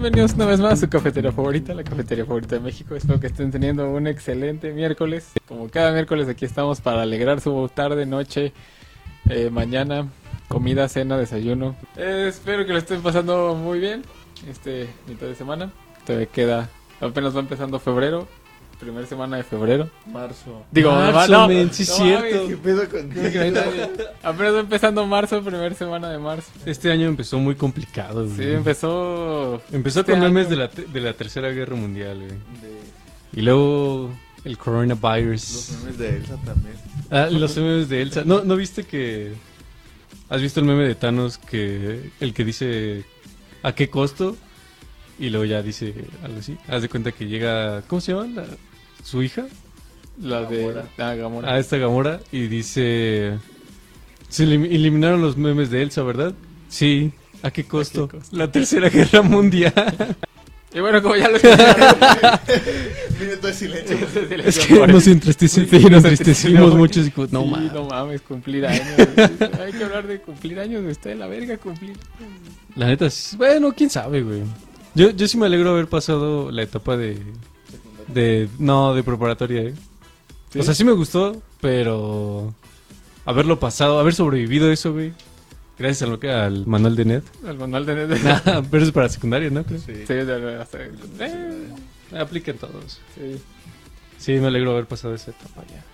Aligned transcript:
bienvenidos 0.00 0.34
una 0.34 0.46
vez 0.46 0.60
más 0.60 0.74
a 0.74 0.76
su 0.76 0.88
cafetería 0.88 1.32
favorita, 1.32 1.74
la 1.74 1.82
cafetería 1.82 2.24
favorita 2.24 2.54
de 2.54 2.60
México. 2.60 2.94
Espero 2.94 3.18
que 3.18 3.26
estén 3.26 3.50
teniendo 3.50 3.90
un 3.90 4.06
excelente 4.06 4.72
miércoles. 4.72 5.32
Como 5.48 5.68
cada 5.68 5.90
miércoles 5.90 6.28
aquí 6.28 6.44
estamos 6.44 6.80
para 6.80 7.02
alegrar 7.02 7.40
su 7.40 7.68
tarde, 7.74 8.06
noche, 8.06 8.52
eh, 9.28 9.50
mañana, 9.50 10.06
comida, 10.46 10.88
cena, 10.88 11.18
desayuno. 11.18 11.74
Eh, 11.96 12.26
espero 12.28 12.64
que 12.64 12.74
lo 12.74 12.78
estén 12.78 13.02
pasando 13.02 13.56
muy 13.56 13.80
bien 13.80 14.02
este 14.48 14.88
mitad 15.08 15.26
de 15.26 15.34
semana. 15.34 15.72
Todavía 16.06 16.28
queda, 16.28 16.70
apenas 17.00 17.34
va 17.34 17.40
empezando 17.40 17.80
febrero, 17.80 18.28
primera 18.78 19.06
semana 19.06 19.36
de 19.36 19.42
febrero. 19.44 19.90
Marzo. 20.06 20.64
Digo, 20.70 20.92
Marzo, 20.92 21.32
no, 21.32 21.48
men, 21.48 21.72
sí 21.72 21.82
es 21.82 21.92
cierto. 21.94 22.48
¿Qué 22.48 22.56
pedo 22.56 22.88
con 22.88 23.10
apenas 24.22 24.54
va 24.54 24.60
empezando 24.60 25.06
marzo, 25.06 25.42
primera 25.42 25.74
semana 25.74 26.10
de 26.10 26.18
marzo. 26.18 26.50
Este 26.64 26.90
año 26.92 27.06
empezó 27.08 27.38
muy 27.38 27.54
complicado, 27.54 28.26
Sí, 28.28 28.36
güey. 28.36 28.54
empezó... 28.54 29.60
Empezó 29.72 30.00
este 30.00 30.12
con 30.12 30.20
memes 30.20 30.46
año- 30.46 30.50
de 30.50 30.56
la, 30.56 30.68
te- 30.70 30.84
de 30.86 31.00
la 31.00 31.12
Tercera 31.14 31.48
Guerra 31.50 31.76
Mundial, 31.76 32.16
güey. 32.18 32.28
De 32.30 33.40
Y 33.40 33.42
luego 33.42 34.10
el 34.44 34.52
los 34.52 34.58
coronavirus. 34.58 35.70
memes 35.82 35.98
de 35.98 36.16
Elsa 36.16 36.36
también. 36.44 36.74
Ah, 37.10 37.28
los 37.30 37.56
memes 37.56 37.88
de 37.88 38.02
Elsa. 38.02 38.22
¿No, 38.24 38.42
¿No 38.44 38.56
viste 38.56 38.84
que... 38.84 39.32
¿Has 40.30 40.40
visto 40.42 40.60
el 40.60 40.66
meme 40.66 40.84
de 40.86 40.94
Thanos 40.94 41.38
que... 41.38 42.10
El 42.20 42.32
que 42.34 42.44
dice... 42.44 43.04
¿A 43.62 43.72
qué 43.72 43.88
costo? 43.90 44.36
Y 45.18 45.30
luego 45.30 45.44
ya 45.46 45.62
dice 45.62 45.94
algo 46.22 46.38
así. 46.38 46.56
Haz 46.68 46.82
de 46.82 46.88
cuenta 46.88 47.10
que 47.12 47.26
llega... 47.26 47.82
¿Cómo 47.88 48.00
se 48.00 48.12
llama? 48.12 48.26
La- 48.42 48.46
¿Su 49.02 49.22
hija? 49.22 49.46
La 50.20 50.42
de... 50.42 50.58
Gamora. 50.58 50.84
Ah, 50.98 51.14
Gamora. 51.14 51.52
A 51.54 51.58
esta 51.58 51.76
Gamora. 51.76 52.20
Y 52.32 52.48
dice... 52.48 53.38
Se 54.28 54.44
elim- 54.44 54.66
eliminaron 54.70 55.22
los 55.22 55.36
memes 55.36 55.70
de 55.70 55.82
Elsa, 55.82 56.02
¿verdad? 56.02 56.34
Sí. 56.68 57.12
¿A 57.42 57.50
qué 57.50 57.64
costo? 57.64 58.08
costo? 58.08 58.36
La 58.36 58.50
Tercera 58.52 58.88
Guerra 58.90 59.22
Mundial. 59.22 59.72
Y 60.70 60.80
bueno, 60.80 61.02
como 61.02 61.16
ya 61.16 61.30
lo. 61.30 61.38
Minuto 63.18 63.46
de 63.46 63.54
silencio. 63.54 63.96
Es 64.44 64.58
que 64.66 64.86
nos 64.86 65.06
entristecimos, 65.06 65.90
nos 65.90 66.04
entristecimos 66.04 66.74
mucho. 66.74 67.00
No, 67.30 67.42
Sí, 67.42 67.48
mames. 67.50 67.72
no 67.72 67.84
mames, 67.86 68.20
cumplir 68.20 68.66
años. 68.66 68.84
Hay 69.64 69.72
que 69.72 69.84
hablar 69.84 70.06
de 70.06 70.20
cumplir 70.20 70.60
años. 70.60 70.84
Está 70.84 71.08
de 71.08 71.14
la 71.14 71.26
verga 71.26 71.56
cumplir. 71.56 71.96
La 72.76 72.86
neta, 72.86 73.08
bueno, 73.38 73.72
quién 73.74 73.88
sabe, 73.88 74.22
güey. 74.22 74.42
Yo, 74.94 75.08
yo 75.10 75.26
sí 75.26 75.38
me 75.38 75.46
alegro 75.46 75.70
haber 75.70 75.86
pasado 75.86 76.50
la 76.50 76.62
etapa 76.62 76.98
de. 76.98 77.16
De 78.08 78.48
no, 78.58 78.94
de 78.94 79.02
preparatoria, 79.02 79.62
¿eh? 79.62 79.74
¿Sí? 80.52 80.58
O 80.60 80.62
sea, 80.62 80.74
sí 80.74 80.84
me 80.84 80.92
gustó, 80.92 81.40
pero. 81.60 82.54
haberlo 83.26 83.58
pasado, 83.60 83.98
haber 83.98 84.14
sobrevivido 84.14 84.70
eso, 84.72 84.92
güey. 84.92 85.12
Gracias 85.78 86.02
a 86.08 86.10
lo 86.10 86.18
que, 86.18 86.30
al 86.30 86.66
manual 86.66 86.96
de 86.96 87.04
net. 87.04 87.22
El 87.46 87.56
manual 87.56 87.86
de... 87.86 88.06
de- 88.08 88.18
Nah, 88.20 88.62
pero 88.70 88.82
es 88.82 88.90
para 88.90 89.08
secundaria, 89.08 89.48
¿no? 89.50 89.62
Creo. 89.64 89.78
Sí. 89.78 89.94
Sí, 89.94 90.14
de- 90.14 90.24
de- 90.24 90.56
hasta- 90.60 90.78
eh, 90.82 91.68
Apliquen 92.18 92.56
todos. 92.58 93.00
sí. 93.14 93.40
Sí, 94.18 94.32
me 94.40 94.48
alegro 94.48 94.72
haber 94.72 94.86
pasado 94.86 95.14
esa 95.14 95.30
etapa 95.30 95.62
ya. 95.70 95.84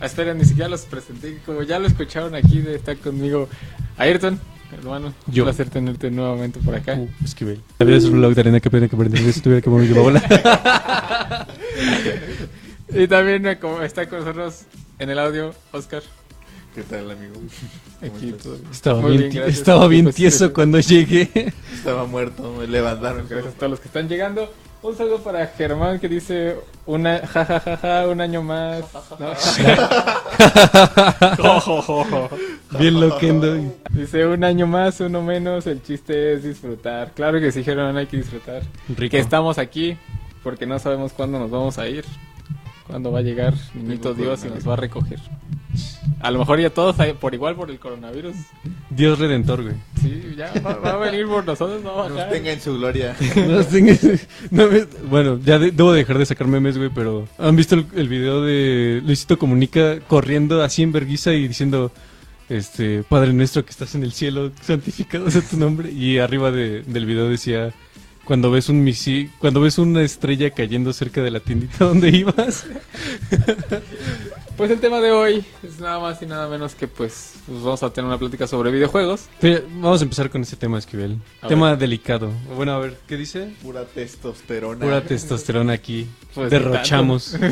Ah, 0.00 0.06
espera, 0.06 0.32
ni 0.32 0.44
siquiera 0.46 0.70
los 0.70 0.82
presenté. 0.86 1.38
Como 1.44 1.62
ya 1.62 1.78
lo 1.78 1.86
escucharon 1.86 2.34
aquí, 2.34 2.60
de, 2.62 2.74
está 2.76 2.94
conmigo 2.96 3.46
Ayrton, 3.98 4.40
hermano. 4.72 5.12
Yo. 5.26 5.44
Un 5.44 5.48
placer 5.48 5.70
tenerte 5.70 6.10
nuevamente 6.10 6.60
por 6.60 6.74
acá. 6.74 6.94
Uh, 6.94 7.08
esquivel. 7.24 7.60
La 7.78 7.86
vida 7.86 7.96
es 7.98 8.04
un 8.04 8.12
blog 8.12 8.34
de 8.34 8.40
arena 8.40 8.60
que 8.60 8.70
pena 8.70 8.88
que 8.88 8.96
perder 8.96 9.32
si 9.32 9.40
tuviera 9.40 9.60
que 9.62 9.70
morir 9.70 9.92
de 9.94 10.00
bola. 10.00 11.46
Y 12.96 13.08
también 13.08 13.44
eh, 13.46 13.58
como 13.58 13.82
está 13.82 14.08
con 14.08 14.20
nosotros 14.20 14.62
en 15.00 15.10
el 15.10 15.18
audio, 15.18 15.52
Oscar. 15.72 16.02
¿Qué 16.74 16.82
tal, 16.82 17.10
amigo? 17.10 17.34
¿Cómo 17.34 18.14
Aquí 18.14 18.32
todo. 18.32 18.58
Estaba 18.70 19.00
Muy 19.00 19.16
bien, 19.18 19.30
bien, 19.30 19.44
estaba 19.44 19.88
bien 19.88 20.04
Pues, 20.04 20.16
tieso 20.16 20.46
sí. 20.46 20.52
cuando 20.52 20.78
llegué. 20.80 21.52
Estaba 21.72 22.04
muerto, 22.04 22.54
me 22.58 22.66
levantaron. 22.66 23.26
Gracias 23.28 23.54
a 23.54 23.56
todos 23.56 23.70
los 23.70 23.80
que 23.80 23.88
están 23.88 24.08
llegando. 24.08 24.52
Un 24.82 24.96
saludo 24.96 25.22
para 25.22 25.46
Germán 25.46 25.98
que 25.98 26.08
dice 26.08 26.56
una 26.84 27.26
ja 27.26 27.44
ja 27.44 27.60
ja 27.60 27.76
ja 27.78 28.08
un 28.08 28.20
año 28.20 28.42
más. 28.42 28.84
¿no? 29.18 29.32
Bien 32.78 32.98
loquendo. 33.00 33.56
Dice 33.90 34.26
un 34.26 34.42
año 34.44 34.66
más, 34.66 35.00
uno 35.00 35.22
menos, 35.22 35.66
el 35.66 35.82
chiste 35.82 36.32
es 36.34 36.42
disfrutar. 36.42 37.12
Claro 37.14 37.40
que 37.40 37.52
sí, 37.52 37.62
hay 37.68 38.06
que 38.06 38.16
disfrutar. 38.16 38.62
Rico. 38.96 39.10
Que 39.12 39.18
estamos 39.18 39.58
aquí 39.58 39.96
porque 40.42 40.66
no 40.66 40.78
sabemos 40.78 41.12
cuándo 41.12 41.38
nos 41.38 41.50
vamos 41.50 41.78
a 41.78 41.88
ir. 41.88 42.04
Cuándo 42.86 43.10
va 43.10 43.20
a 43.20 43.22
llegar 43.22 43.54
Niñito 43.74 44.12
Dios 44.12 44.44
y 44.44 44.48
nos 44.48 44.68
va 44.68 44.74
a 44.74 44.76
recoger. 44.76 45.18
A 46.20 46.30
lo 46.30 46.38
mejor 46.38 46.60
ya 46.60 46.68
todos 46.70 47.00
ahí 47.00 47.14
por 47.14 47.32
igual 47.34 47.54
por 47.56 47.70
el 47.70 47.78
coronavirus. 47.78 48.34
Dios 48.90 49.18
redentor, 49.18 49.62
güey. 49.62 49.74
Sí, 50.02 50.34
ya 50.36 50.52
va, 50.60 50.74
va 50.74 50.90
a 50.92 50.96
venir 50.98 51.26
por 51.26 51.44
nosotros, 51.46 51.82
no 51.82 51.96
va 51.96 52.06
a 52.06 52.08
Nos 52.10 52.28
tenga 52.28 52.52
en 52.52 52.60
su 52.60 52.76
gloria. 52.78 53.16
No 53.48 53.64
tengo- 53.64 53.92
no 54.50 54.68
me- 54.68 54.84
bueno, 55.08 55.38
ya 55.42 55.58
de- 55.58 55.70
debo 55.70 55.92
dejar 55.92 56.18
de 56.18 56.26
sacar 56.26 56.46
memes, 56.46 56.76
güey, 56.76 56.90
pero 56.94 57.26
¿han 57.38 57.56
visto 57.56 57.74
el, 57.74 57.86
el 57.96 58.08
video 58.08 58.42
de 58.42 59.00
Luisito 59.04 59.38
Comunica 59.38 59.98
corriendo 60.00 60.62
así 60.62 60.82
en 60.82 60.92
verguiza 60.92 61.32
y 61.32 61.48
diciendo, 61.48 61.90
este, 62.48 63.02
Padre 63.04 63.32
nuestro 63.32 63.64
que 63.64 63.70
estás 63.70 63.94
en 63.94 64.02
el 64.02 64.12
cielo, 64.12 64.52
santificado 64.62 65.30
sea 65.30 65.42
tu 65.42 65.56
nombre? 65.56 65.90
Y 65.90 66.18
arriba 66.18 66.50
de- 66.50 66.82
del 66.82 67.06
video 67.06 67.28
decía, 67.28 67.72
cuando 68.24 68.50
ves 68.50 68.68
un 68.68 68.82
misil, 68.82 69.30
cuando 69.38 69.60
ves 69.60 69.78
una 69.78 70.02
estrella 70.02 70.50
cayendo 70.50 70.92
cerca 70.92 71.22
de 71.22 71.30
la 71.30 71.40
tiendita 71.40 71.76
donde 71.84 72.08
ibas. 72.10 72.64
Pues 74.56 74.70
el 74.70 74.78
tema 74.78 75.00
de 75.00 75.10
hoy 75.10 75.44
es 75.64 75.80
nada 75.80 75.98
más 75.98 76.22
y 76.22 76.26
nada 76.26 76.48
menos 76.48 76.76
que 76.76 76.86
pues, 76.86 77.34
pues 77.44 77.60
vamos 77.60 77.82
a 77.82 77.90
tener 77.92 78.06
una 78.06 78.18
plática 78.18 78.46
sobre 78.46 78.70
videojuegos. 78.70 79.22
Pero 79.40 79.62
vamos 79.80 80.00
a 80.00 80.04
empezar 80.04 80.30
con 80.30 80.42
ese 80.42 80.54
tema, 80.54 80.78
Esquivel. 80.78 81.18
A 81.42 81.48
tema 81.48 81.74
delicado. 81.74 82.30
Bueno, 82.54 82.72
a 82.72 82.78
ver, 82.78 82.96
¿qué 83.08 83.16
dice? 83.16 83.52
Pura 83.62 83.84
testosterona. 83.84 84.78
Pura 84.84 85.02
testosterona 85.02 85.72
aquí. 85.72 86.06
Pues, 86.34 86.50
Derrochamos. 86.52 87.36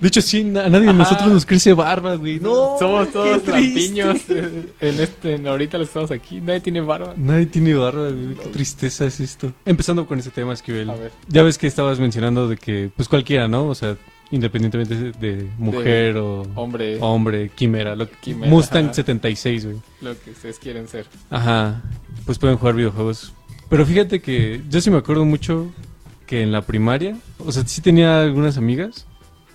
de 0.00 0.08
hecho, 0.08 0.22
sí, 0.22 0.40
a 0.40 0.68
nadie 0.68 0.86
de 0.86 0.92
nosotros 0.92 1.28
nos 1.28 1.44
crece 1.44 1.72
barba, 1.72 2.14
güey. 2.16 2.38
No, 2.40 2.76
Somos 2.78 3.10
todos 3.10 3.46
lampiños 3.46 4.18
en 4.28 5.00
este, 5.00 5.34
en 5.34 5.46
ahorita 5.46 5.78
lo 5.78 5.84
estamos 5.84 6.10
aquí, 6.10 6.40
nadie 6.40 6.60
tiene 6.60 6.80
barba. 6.80 7.14
Nadie 7.16 7.46
tiene 7.46 7.74
barba, 7.74 8.10
güey. 8.10 8.34
Qué 8.34 8.48
tristeza 8.50 9.06
es 9.06 9.20
esto. 9.20 9.52
Empezando 9.64 10.06
con 10.06 10.18
ese 10.18 10.30
tema, 10.30 10.52
Esquivel. 10.52 10.90
A 10.90 10.94
ver. 10.94 11.12
Ya 11.28 11.42
ves 11.42 11.58
que 11.58 11.66
estabas 11.66 11.98
mencionando 11.98 12.48
de 12.48 12.56
que, 12.56 12.90
pues 12.96 13.08
cualquiera, 13.08 13.48
¿no? 13.48 13.66
O 13.66 13.74
sea, 13.74 13.96
independientemente 14.30 14.94
de, 14.94 15.12
de 15.12 15.50
mujer 15.58 16.16
o 16.16 16.42
Hombre, 16.54 16.98
hombre, 17.00 17.50
quimera. 17.54 17.96
Lo, 17.96 18.08
Quimera, 18.08 18.50
Mustang 18.50 18.86
ajá. 18.86 18.94
76, 18.94 19.64
güey. 19.64 19.76
lo 20.00 20.18
que 20.20 20.30
ustedes 20.30 20.58
quieren 20.58 20.86
ser. 20.88 21.06
Ajá. 21.30 21.82
Pues 22.24 22.38
pueden 22.38 22.56
jugar 22.56 22.74
videojuegos. 22.74 23.32
Pero 23.68 23.84
fíjate 23.84 24.20
que 24.20 24.60
yo 24.68 24.80
sí 24.80 24.90
me 24.90 24.98
acuerdo 24.98 25.24
mucho 25.24 25.66
que 26.26 26.42
en 26.42 26.52
la 26.52 26.62
primaria, 26.62 27.16
o 27.38 27.50
sea, 27.50 27.66
sí 27.66 27.80
tenía 27.80 28.20
algunas 28.20 28.58
amigas 28.58 29.06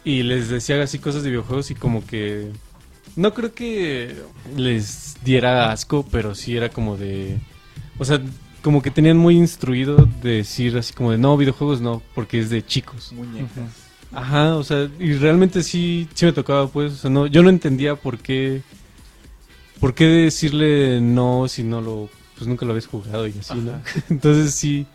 y 0.04 0.24
les 0.24 0.50
decía 0.50 0.82
así 0.82 1.00
cosas 1.00 1.24
de 1.24 1.30
videojuegos 1.30 1.72
y 1.72 1.76
como 1.76 2.06
que 2.06 2.52
no 3.16 3.34
creo 3.34 3.54
que 3.54 4.16
les 4.56 5.18
diera 5.24 5.72
asco, 5.72 6.06
pero 6.12 6.36
sí 6.36 6.56
era 6.58 6.70
como 6.70 6.98
de, 6.98 7.40
o 7.98 8.06
sea, 8.06 8.22
como 8.62 8.82
que 8.82 8.92
tenían 8.92 9.18
muy 9.18 9.38
instruido 9.38 10.08
de 10.22 10.38
decir 10.38 10.78
así 10.78 10.94
como 10.94 11.12
de 11.12 11.18
no, 11.18 11.38
videojuegos 11.38 11.82
no, 11.82 12.02
porque 12.16 12.40
es 12.40 12.50
de 12.50 12.66
chicos. 12.66 13.12
Muñecas. 13.14 13.84
Ajá, 14.12 14.56
o 14.56 14.64
sea, 14.64 14.90
y 15.00 15.14
realmente 15.14 15.64
sí, 15.64 16.08
sí 16.14 16.26
me 16.26 16.34
tocaba, 16.34 16.68
pues, 16.68 16.94
o 16.94 16.96
sea, 16.96 17.10
no, 17.10 17.28
yo 17.28 17.42
no 17.42 17.50
entendía 17.50 17.96
por 17.96 18.20
qué, 18.20 18.62
por 19.80 19.94
qué 19.96 20.06
decirle 20.06 21.02
no 21.02 21.48
si 21.48 21.64
no 21.64 21.82
lo, 21.82 22.10
pues 22.38 22.48
nunca 22.48 22.66
lo 22.66 22.72
habías 22.72 22.88
jugado 22.88 23.28
y 23.28 23.34
así, 23.40 23.56
¿no? 23.56 23.82
Entonces 24.10 24.54
sí, 24.54 24.86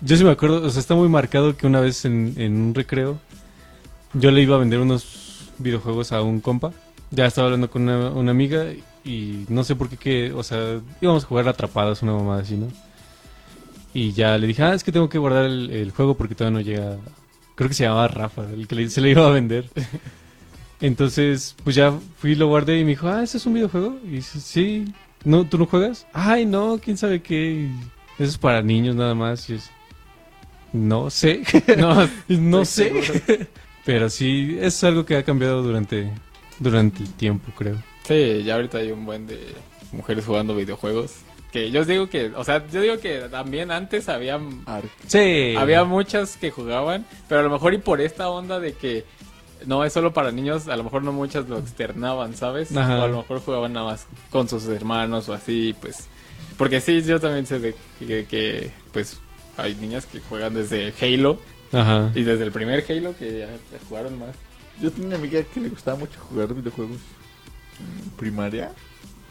yo 0.00 0.16
sí 0.16 0.24
me 0.24 0.30
acuerdo, 0.30 0.62
o 0.62 0.70
sea, 0.70 0.80
está 0.80 0.94
muy 0.94 1.08
marcado 1.08 1.56
que 1.56 1.66
una 1.66 1.80
vez 1.80 2.04
en, 2.04 2.34
en 2.36 2.56
un 2.60 2.74
recreo, 2.74 3.18
yo 4.14 4.30
le 4.30 4.42
iba 4.42 4.56
a 4.56 4.58
vender 4.58 4.80
unos 4.80 5.50
videojuegos 5.58 6.12
a 6.12 6.22
un 6.22 6.40
compa, 6.40 6.72
ya 7.10 7.26
estaba 7.26 7.46
hablando 7.46 7.70
con 7.70 7.82
una, 7.82 8.10
una 8.10 8.30
amiga 8.30 8.66
y 9.04 9.44
no 9.48 9.64
sé 9.64 9.76
por 9.76 9.88
qué, 9.88 9.96
que, 9.96 10.32
o 10.32 10.42
sea, 10.42 10.80
íbamos 11.00 11.24
a 11.24 11.26
jugar 11.26 11.48
atrapados, 11.48 12.02
una 12.02 12.12
mamada 12.12 12.42
así, 12.42 12.56
¿no? 12.56 12.68
Y 13.92 14.12
ya 14.12 14.38
le 14.38 14.46
dije, 14.46 14.62
ah, 14.62 14.74
es 14.74 14.84
que 14.84 14.92
tengo 14.92 15.08
que 15.08 15.18
guardar 15.18 15.44
el, 15.46 15.70
el 15.70 15.90
juego 15.90 16.14
porque 16.16 16.34
todavía 16.34 16.58
no 16.58 16.64
llega. 16.64 16.96
Creo 17.56 17.68
que 17.68 17.74
se 17.74 17.84
llamaba 17.84 18.06
Rafa, 18.08 18.44
el 18.52 18.68
que 18.68 18.74
le- 18.76 18.88
se 18.90 19.00
le 19.00 19.10
iba 19.10 19.26
a 19.26 19.30
vender. 19.30 19.68
Entonces, 20.80 21.56
pues 21.64 21.76
ya 21.76 21.92
fui 22.18 22.32
y 22.32 22.34
lo 22.36 22.48
guardé 22.48 22.78
y 22.78 22.84
me 22.84 22.90
dijo, 22.90 23.08
ah, 23.08 23.22
¿ese 23.22 23.36
es 23.38 23.46
un 23.46 23.54
videojuego? 23.54 23.98
Y 24.04 24.08
dice, 24.10 24.40
sí. 24.40 24.84
¿No, 25.24 25.44
¿Tú 25.44 25.58
no 25.58 25.66
juegas? 25.66 26.06
Ay, 26.14 26.46
no, 26.46 26.78
quién 26.82 26.96
sabe 26.96 27.20
qué. 27.20 27.68
Y 27.68 28.22
Eso 28.22 28.30
es 28.32 28.38
para 28.38 28.62
niños 28.62 28.96
nada 28.96 29.14
más. 29.14 29.50
Y 29.50 29.54
es, 29.54 29.70
no 30.72 31.10
sé. 31.10 31.42
No, 31.76 32.08
no 32.28 32.64
sé. 32.64 33.48
Pero 33.84 34.10
sí, 34.10 34.58
es 34.60 34.82
algo 34.84 35.04
que 35.04 35.16
ha 35.16 35.22
cambiado 35.22 35.62
durante, 35.62 36.10
durante 36.58 37.02
el 37.02 37.12
tiempo, 37.14 37.52
creo. 37.56 37.76
sí, 38.04 38.42
ya 38.44 38.56
ahorita 38.56 38.78
hay 38.78 38.90
un 38.92 39.06
buen 39.06 39.26
de 39.26 39.38
mujeres 39.92 40.24
jugando 40.24 40.54
videojuegos. 40.54 41.16
Que 41.52 41.72
yo 41.72 41.80
os 41.80 41.86
digo 41.88 42.08
que, 42.08 42.30
o 42.36 42.44
sea, 42.44 42.64
yo 42.68 42.80
digo 42.80 42.98
que 42.98 43.22
también 43.28 43.72
antes 43.72 44.08
había. 44.08 44.38
Sí. 45.08 45.54
Había 45.58 45.82
muchas 45.82 46.36
que 46.36 46.52
jugaban, 46.52 47.04
pero 47.28 47.40
a 47.40 47.42
lo 47.42 47.50
mejor 47.50 47.74
y 47.74 47.78
por 47.78 48.00
esta 48.00 48.28
onda 48.28 48.60
de 48.60 48.74
que 48.74 49.04
no 49.66 49.84
es 49.84 49.92
solo 49.92 50.12
para 50.12 50.30
niños, 50.30 50.68
a 50.68 50.76
lo 50.76 50.84
mejor 50.84 51.02
no 51.02 51.12
muchas 51.12 51.48
lo 51.48 51.58
externaban, 51.58 52.36
¿sabes? 52.36 52.74
Ajá. 52.76 53.00
O 53.00 53.02
a 53.02 53.08
lo 53.08 53.16
mejor 53.18 53.40
jugaban 53.40 53.72
nada 53.72 53.86
más 53.86 54.06
con 54.30 54.48
sus 54.48 54.68
hermanos 54.68 55.28
o 55.28 55.34
así, 55.34 55.74
pues. 55.80 56.08
Porque 56.56 56.80
sí, 56.80 57.02
yo 57.02 57.18
también 57.18 57.46
sé 57.46 57.58
de 57.58 57.74
que, 57.98 58.26
que, 58.26 58.70
pues 58.92 59.18
hay 59.56 59.74
niñas 59.74 60.06
que 60.06 60.20
juegan 60.20 60.54
desde 60.54 60.92
Halo 61.00 61.38
Ajá. 61.72 62.10
y 62.14 62.22
desde 62.22 62.44
el 62.44 62.52
primer 62.52 62.84
Halo 62.88 63.16
que 63.16 63.38
ya, 63.40 63.46
ya 63.46 63.78
jugaron 63.88 64.18
más. 64.18 64.34
Yo 64.80 64.90
tenía 64.90 65.08
una 65.08 65.16
amiga 65.16 65.42
que 65.42 65.60
le 65.60 65.68
gustaba 65.68 65.98
mucho 65.98 66.18
jugar 66.20 66.54
videojuegos. 66.54 66.98
Primaria, 68.16 68.72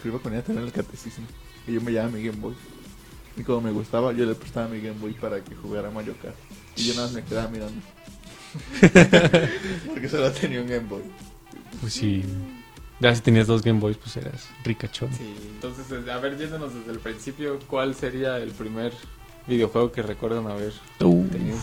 iba 0.04 0.20
con 0.20 0.34
ella 0.34 0.42
a 0.42 0.46
tener 0.46 0.64
el 0.64 0.72
catecismo. 0.72 1.26
Y 1.68 1.74
yo 1.74 1.82
me 1.82 1.92
llevaba 1.92 2.12
mi 2.12 2.24
Game 2.24 2.40
Boy. 2.40 2.54
Y 3.38 3.44
como 3.44 3.62
me 3.62 3.72
gustaba, 3.72 4.12
yo 4.14 4.26
le 4.26 4.36
prestaba 4.36 4.68
mi 4.68 4.80
Game 4.80 5.00
Boy 5.00 5.14
para 5.14 5.44
que 5.44 5.56
jugara 5.56 5.90
Mario 5.90 6.16
Kart. 6.22 6.36
Y 6.76 6.88
yo 6.88 6.94
nada 6.94 7.08
más 7.08 7.16
me 7.16 7.24
quedaba 7.24 7.50
mirando. 7.50 7.82
Porque 9.88 10.10
solo 10.10 10.32
tenía 10.32 10.62
un 10.62 10.68
Game 10.68 10.88
Boy. 10.88 11.04
Pues 11.82 11.94
sí. 11.94 12.24
Ya 13.00 13.16
si 13.16 13.22
tenías 13.22 13.48
dos 13.48 13.62
Game 13.64 13.80
Boys, 13.80 13.98
pues 13.98 14.18
eras 14.18 14.50
ricachón. 14.64 15.14
Sí, 15.14 15.34
entonces, 15.54 15.86
a 16.10 16.18
ver, 16.18 16.38
yéndonos 16.38 16.74
desde 16.74 16.92
el 16.92 17.00
principio, 17.00 17.58
¿cuál 17.68 17.96
sería 17.96 18.38
el 18.38 18.52
primer 18.52 18.92
videojuego 19.48 19.92
que 19.92 20.02
recuerdan 20.02 20.48
haber 20.48 20.74
tenido? 20.98 21.58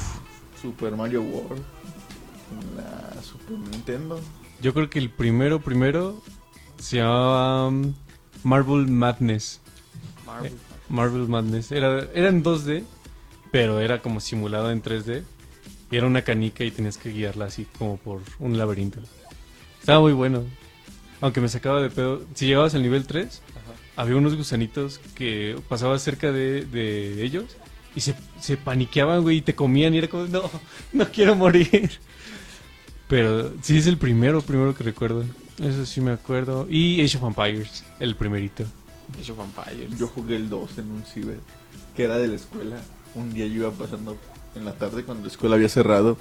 Super 0.61 0.97
Mario 0.97 1.23
World. 1.23 1.63
La 2.77 3.23
Super 3.23 3.59
Nintendo. 3.59 4.21
Yo 4.61 4.73
creo 4.73 4.89
que 4.89 4.99
el 4.99 5.11
primero, 5.11 5.61
primero, 5.61 6.23
se 6.79 6.99
llamaba 6.99 7.69
um, 7.69 7.95
Marvel 8.43 8.87
Madness. 8.87 9.61
Marvel. 10.25 10.53
Marvel 10.89 11.29
Madness. 11.29 11.73
Era, 11.73 12.09
era 12.15 12.29
en 12.29 12.43
2D, 12.43 12.85
pero 13.51 13.81
era 13.81 14.01
como 14.01 14.21
simulado 14.21 14.71
en 14.71 14.83
3D. 14.83 15.23
Y 15.91 15.97
era 15.97 16.07
una 16.07 16.23
canica 16.23 16.65
y 16.65 16.71
tenías 16.71 16.99
que 16.99 17.11
guiarla 17.11 17.47
así 17.47 17.67
como 17.79 17.97
por 17.97 18.21
un 18.39 18.59
laberinto. 18.59 19.01
Estaba 19.81 20.01
muy 20.01 20.13
bueno. 20.13 20.45
Aunque 21.21 21.41
me 21.41 21.49
sacaba 21.49 21.81
de 21.81 21.91
pedo. 21.91 22.23
Si 22.35 22.47
llegabas 22.47 22.75
al 22.75 22.83
nivel 22.83 23.07
3, 23.07 23.43
Ajá. 23.51 24.03
había 24.03 24.17
unos 24.17 24.37
gusanitos 24.37 24.99
que 25.15 25.59
pasabas 25.69 26.03
cerca 26.03 26.33
de, 26.33 26.65
de 26.65 27.23
ellos 27.23 27.57
y 27.97 28.01
se, 28.01 28.15
se 28.41 28.57
paniqueaban, 28.57 29.23
güey, 29.23 29.39
y 29.39 29.41
te 29.41 29.55
comían 29.55 29.95
y 29.95 29.99
era 29.99 30.09
como, 30.09 30.27
no, 30.27 30.43
no 30.93 31.11
quiero 31.11 31.35
morir. 31.35 31.91
Pero 33.09 33.53
sí 33.63 33.79
es 33.79 33.87
el 33.87 33.97
primero, 33.99 34.43
primero 34.43 34.75
que 34.75 34.85
recuerdo. 34.85 35.25
Eso 35.61 35.87
sí 35.87 36.01
me 36.01 36.13
acuerdo. 36.13 36.67
Y 36.69 37.03
Age 37.03 37.17
of 37.19 37.25
Empires, 37.25 37.85
el 37.99 38.15
primerito. 38.15 38.65
Age 39.19 39.33
of 39.33 39.39
Empires. 39.41 39.99
Yo 39.99 40.09
jugué 40.09 40.37
el 40.37 40.49
2 40.49 40.79
en 40.79 40.91
un 40.91 41.05
ciber. 41.05 41.39
Que 41.95 42.05
era 42.05 42.19
de 42.19 42.29
la 42.29 42.37
escuela. 42.37 42.77
Un 43.15 43.33
día 43.33 43.47
yo 43.47 43.55
iba 43.55 43.71
pasando 43.71 44.19
en 44.55 44.65
la 44.65 44.75
tarde 44.75 45.05
cuando 45.05 45.25
la 45.25 45.31
escuela 45.31 45.55
había 45.55 45.69
cerrado. 45.69 46.19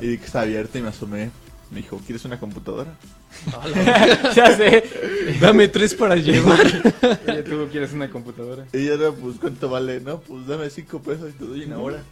Y 0.00 0.08
vi 0.08 0.18
que 0.18 0.24
estaba 0.24 0.44
abierta 0.44 0.78
y 0.78 0.82
me 0.82 0.88
asomé. 0.88 1.30
Me 1.70 1.78
dijo, 1.82 2.00
¿quieres 2.04 2.24
una 2.24 2.40
computadora? 2.40 2.94
ya 4.34 4.56
sé. 4.56 4.84
Dame 5.40 5.68
tres 5.68 5.94
para 5.94 6.16
llevar. 6.16 6.66
Oye, 7.28 7.42
tú 7.44 7.68
quieres 7.70 7.92
una 7.92 8.10
computadora. 8.10 8.66
Y 8.72 8.86
yo 8.86 8.94
era, 8.94 9.12
pues, 9.12 9.36
¿cuánto 9.40 9.70
vale? 9.70 10.00
No, 10.00 10.20
pues 10.20 10.46
dame 10.48 10.68
5 10.68 11.00
pesos 11.00 11.30
y 11.30 11.32
te 11.32 11.44
doy 11.44 11.62
una 11.64 11.78
hora. 11.78 12.02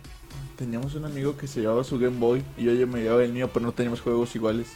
Teníamos 0.56 0.94
un 0.94 1.04
amigo 1.04 1.36
que 1.36 1.48
se 1.48 1.60
llevaba 1.60 1.82
su 1.82 1.98
Game 1.98 2.18
Boy 2.18 2.42
y 2.56 2.64
yo, 2.64 2.72
yo 2.72 2.86
me 2.86 3.02
llevaba 3.02 3.24
el 3.24 3.32
mío, 3.32 3.50
pero 3.52 3.66
no 3.66 3.72
teníamos 3.72 4.00
juegos 4.00 4.34
iguales. 4.36 4.68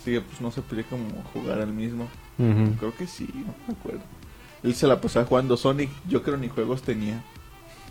Así 0.00 0.12
que, 0.12 0.20
pues, 0.20 0.40
no 0.40 0.52
se 0.52 0.62
podía 0.62 0.84
como 0.84 1.08
jugar 1.32 1.60
al 1.60 1.72
mismo. 1.72 2.08
Creo 2.78 2.94
que 2.96 3.08
sí, 3.08 3.28
no 3.34 3.54
me 3.66 3.74
acuerdo. 3.74 4.02
Él 4.62 4.74
se 4.74 4.86
la 4.86 5.00
pasaba 5.00 5.26
jugando 5.26 5.56
Sonic. 5.56 5.90
Yo 6.08 6.22
creo 6.22 6.36
ni 6.36 6.48
juegos 6.48 6.82
tenía. 6.82 7.24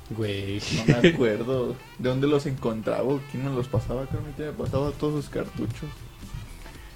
Güey. 0.09 0.61
No 0.87 1.01
me 1.01 1.09
acuerdo 1.13 1.75
de 1.97 2.09
dónde 2.09 2.27
los 2.27 2.45
encontraba 2.45 3.19
quién 3.31 3.45
me 3.45 3.53
los 3.53 3.67
pasaba. 3.67 4.05
Creo 4.05 4.21
que 4.35 4.43
me 4.45 4.51
pasaba 4.51 4.91
todos 4.91 5.23
sus 5.23 5.29
cartuchos. 5.29 5.89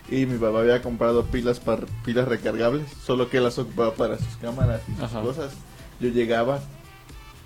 Y 0.09 0.25
mi 0.25 0.37
papá 0.37 0.59
había 0.59 0.81
comprado 0.81 1.25
pilas 1.25 1.59
para 1.59 1.85
pilas 2.03 2.27
recargables, 2.27 2.87
solo 3.05 3.29
que 3.29 3.39
las 3.39 3.57
ocupaba 3.57 3.93
para 3.93 4.17
sus 4.17 4.35
cámaras 4.41 4.81
y 4.89 4.95
sus 4.95 5.03
Ajá. 5.03 5.21
cosas. 5.21 5.53
Yo 6.01 6.09
llegaba, 6.09 6.59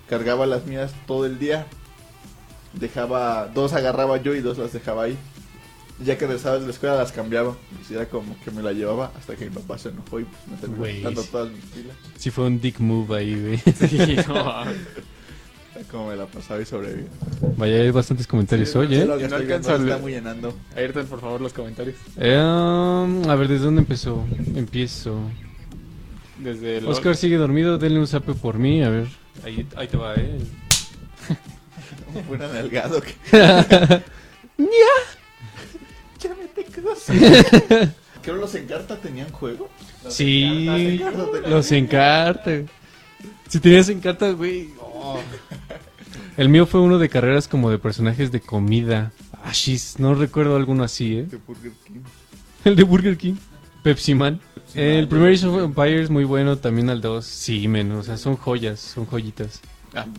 cargaba 0.09 0.45
las 0.47 0.65
mías 0.65 0.93
todo 1.05 1.25
el 1.27 1.37
día, 1.37 1.67
dejaba 2.73 3.47
dos 3.53 3.73
agarraba 3.73 4.17
yo 4.17 4.33
y 4.33 4.41
dos 4.41 4.57
las 4.57 4.73
dejaba 4.73 5.03
ahí. 5.03 5.17
Ya 6.03 6.17
que 6.17 6.25
regresaba 6.25 6.57
de 6.57 6.65
la 6.65 6.71
escuela 6.71 6.95
las 6.95 7.11
cambiaba. 7.11 7.55
Y 7.89 7.93
era 7.93 8.09
como 8.09 8.35
que 8.43 8.51
me 8.51 8.61
la 8.61 8.73
llevaba 8.73 9.11
hasta 9.17 9.35
que 9.35 9.45
mi 9.49 9.55
papá 9.55 9.77
se 9.77 9.89
enojó 9.89 10.19
y 10.19 10.25
pues 10.25 10.47
me 10.47 10.57
terminó 10.57 11.21
todas 11.23 11.51
mis 11.51 11.63
pilas. 11.65 11.95
Sí 12.17 12.31
fue 12.31 12.47
un 12.47 12.59
dick 12.59 12.79
move 12.79 13.15
ahí, 13.15 13.39
güey. 13.39 13.61
como 15.91 16.09
me 16.09 16.15
la 16.15 16.25
pasaba 16.25 16.61
y 16.61 16.65
sobreviví. 16.65 17.07
Vaya, 17.57 17.75
hay 17.75 17.91
bastantes 17.91 18.27
comentarios 18.27 18.69
Sí, 18.69 18.77
hoy, 18.77 18.95
¿eh? 18.95 19.05
lo 19.05 19.17
que 19.17 19.27
no 19.27 19.37
estoy 19.37 19.41
alcanzo 19.43 19.69
viendo 19.69 19.69
a 19.69 19.73
está 19.75 19.85
leer. 19.85 19.99
muy 19.99 20.11
llenando. 20.13 20.53
Ayrton, 20.75 21.05
por 21.07 21.19
favor, 21.21 21.41
los 21.41 21.53
comentarios. 21.53 21.95
Eh, 22.17 22.37
um, 22.37 23.29
a 23.29 23.35
ver, 23.35 23.47
¿desde 23.47 23.65
dónde 23.65 23.81
empezó? 23.81 24.25
Empiezo. 24.55 25.19
Desde 26.39 26.77
el 26.77 26.87
Oscar 26.87 27.15
sigue 27.15 27.37
dormido, 27.37 27.77
denle 27.77 27.99
un 27.99 28.07
zape 28.07 28.33
por 28.33 28.57
mí, 28.57 28.83
a 28.83 28.89
ver. 28.89 29.07
Ahí, 29.43 29.65
ahí 29.75 29.87
te 29.87 29.97
va, 29.97 30.15
¿eh? 30.15 30.37
Fue 32.27 32.37
un 32.37 32.53
delgado 32.53 33.01
que... 33.01 33.13
ya 36.19 36.29
me 36.35 36.47
te 36.55 36.63
quedas. 36.65 37.05
Creo 38.21 38.37
los 38.37 38.55
Encarta 38.55 38.97
tenían 38.97 39.29
juego. 39.29 39.69
Los 40.03 40.13
Sí, 40.13 40.99
los 41.47 41.71
encarta. 41.71 42.51
Si 43.47 43.59
tenías 43.59 43.89
encarta, 43.89 44.31
güey. 44.31 44.69
oh. 44.81 45.19
El 46.37 46.49
mío 46.49 46.65
fue 46.65 46.81
uno 46.81 46.97
de 46.97 47.09
carreras 47.09 47.47
como 47.47 47.69
de 47.71 47.77
personajes 47.79 48.31
de 48.31 48.41
comida. 48.41 49.11
Ah, 49.43 49.51
shis, 49.53 49.99
no 49.99 50.15
recuerdo 50.15 50.55
alguno 50.55 50.83
así, 50.83 51.17
¿eh? 51.19 51.23
de 51.29 51.37
Burger 51.37 51.71
King. 51.85 51.99
El 52.65 52.75
de 52.75 52.83
Burger 52.83 53.17
King. 53.17 53.35
Pepsi 53.83 54.15
Man. 54.15 54.41
Pepsi 54.55 54.79
el 54.79 55.01
Man, 55.01 55.09
primer 55.09 55.33
Age 55.33 55.45
of. 55.45 55.63
Empires 55.63 56.09
muy 56.09 56.23
bueno, 56.23 56.57
también 56.57 56.89
al 56.89 56.99
2. 57.01 57.23
Sí, 57.23 57.67
menos, 57.67 57.99
o 57.99 58.03
sea, 58.03 58.17
son 58.17 58.35
joyas, 58.35 58.79
son 58.79 59.05
joyitas. 59.05 59.61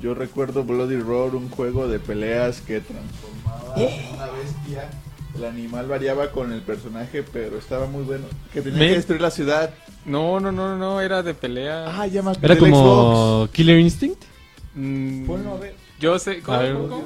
Yo 0.01 0.15
recuerdo 0.15 0.65
Bloody 0.65 0.97
Roar, 0.99 1.35
un 1.35 1.51
juego 1.51 1.87
de 1.89 1.99
peleas 1.99 2.63
que 2.63 2.81
transformaba 2.81 3.75
en 3.77 4.15
una 4.15 4.27
bestia. 4.31 4.91
El 5.37 5.45
animal 5.45 5.87
variaba 5.87 6.31
con 6.31 6.51
el 6.53 6.63
personaje, 6.63 7.23
pero 7.23 7.59
estaba 7.59 7.87
muy 7.87 8.05
bueno. 8.05 8.25
Que 8.55 8.63
tenía 8.63 8.79
Me- 8.79 8.89
que 8.89 8.95
destruir 8.95 9.21
la 9.21 9.31
ciudad. 9.31 9.75
No, 10.07 10.41
no, 10.41 10.53
no, 10.53 10.77
no, 10.79 11.01
era 11.01 11.23
de 11.23 11.35
pelea. 11.35 11.85
Ah, 12.01 12.07
ya 12.07 12.23
más 12.23 12.39
Era 12.41 12.57
como 12.57 13.49
Killer 13.53 13.79
Instinct. 13.81 14.23
Mm, 14.75 15.31
a 15.31 15.55
ver. 15.59 15.75
Yo 15.99 16.19
sé. 16.19 16.41
¿Cómo, 16.41 16.59
ver. 16.59 16.73
cómo, 16.75 16.89
cómo? 16.89 17.03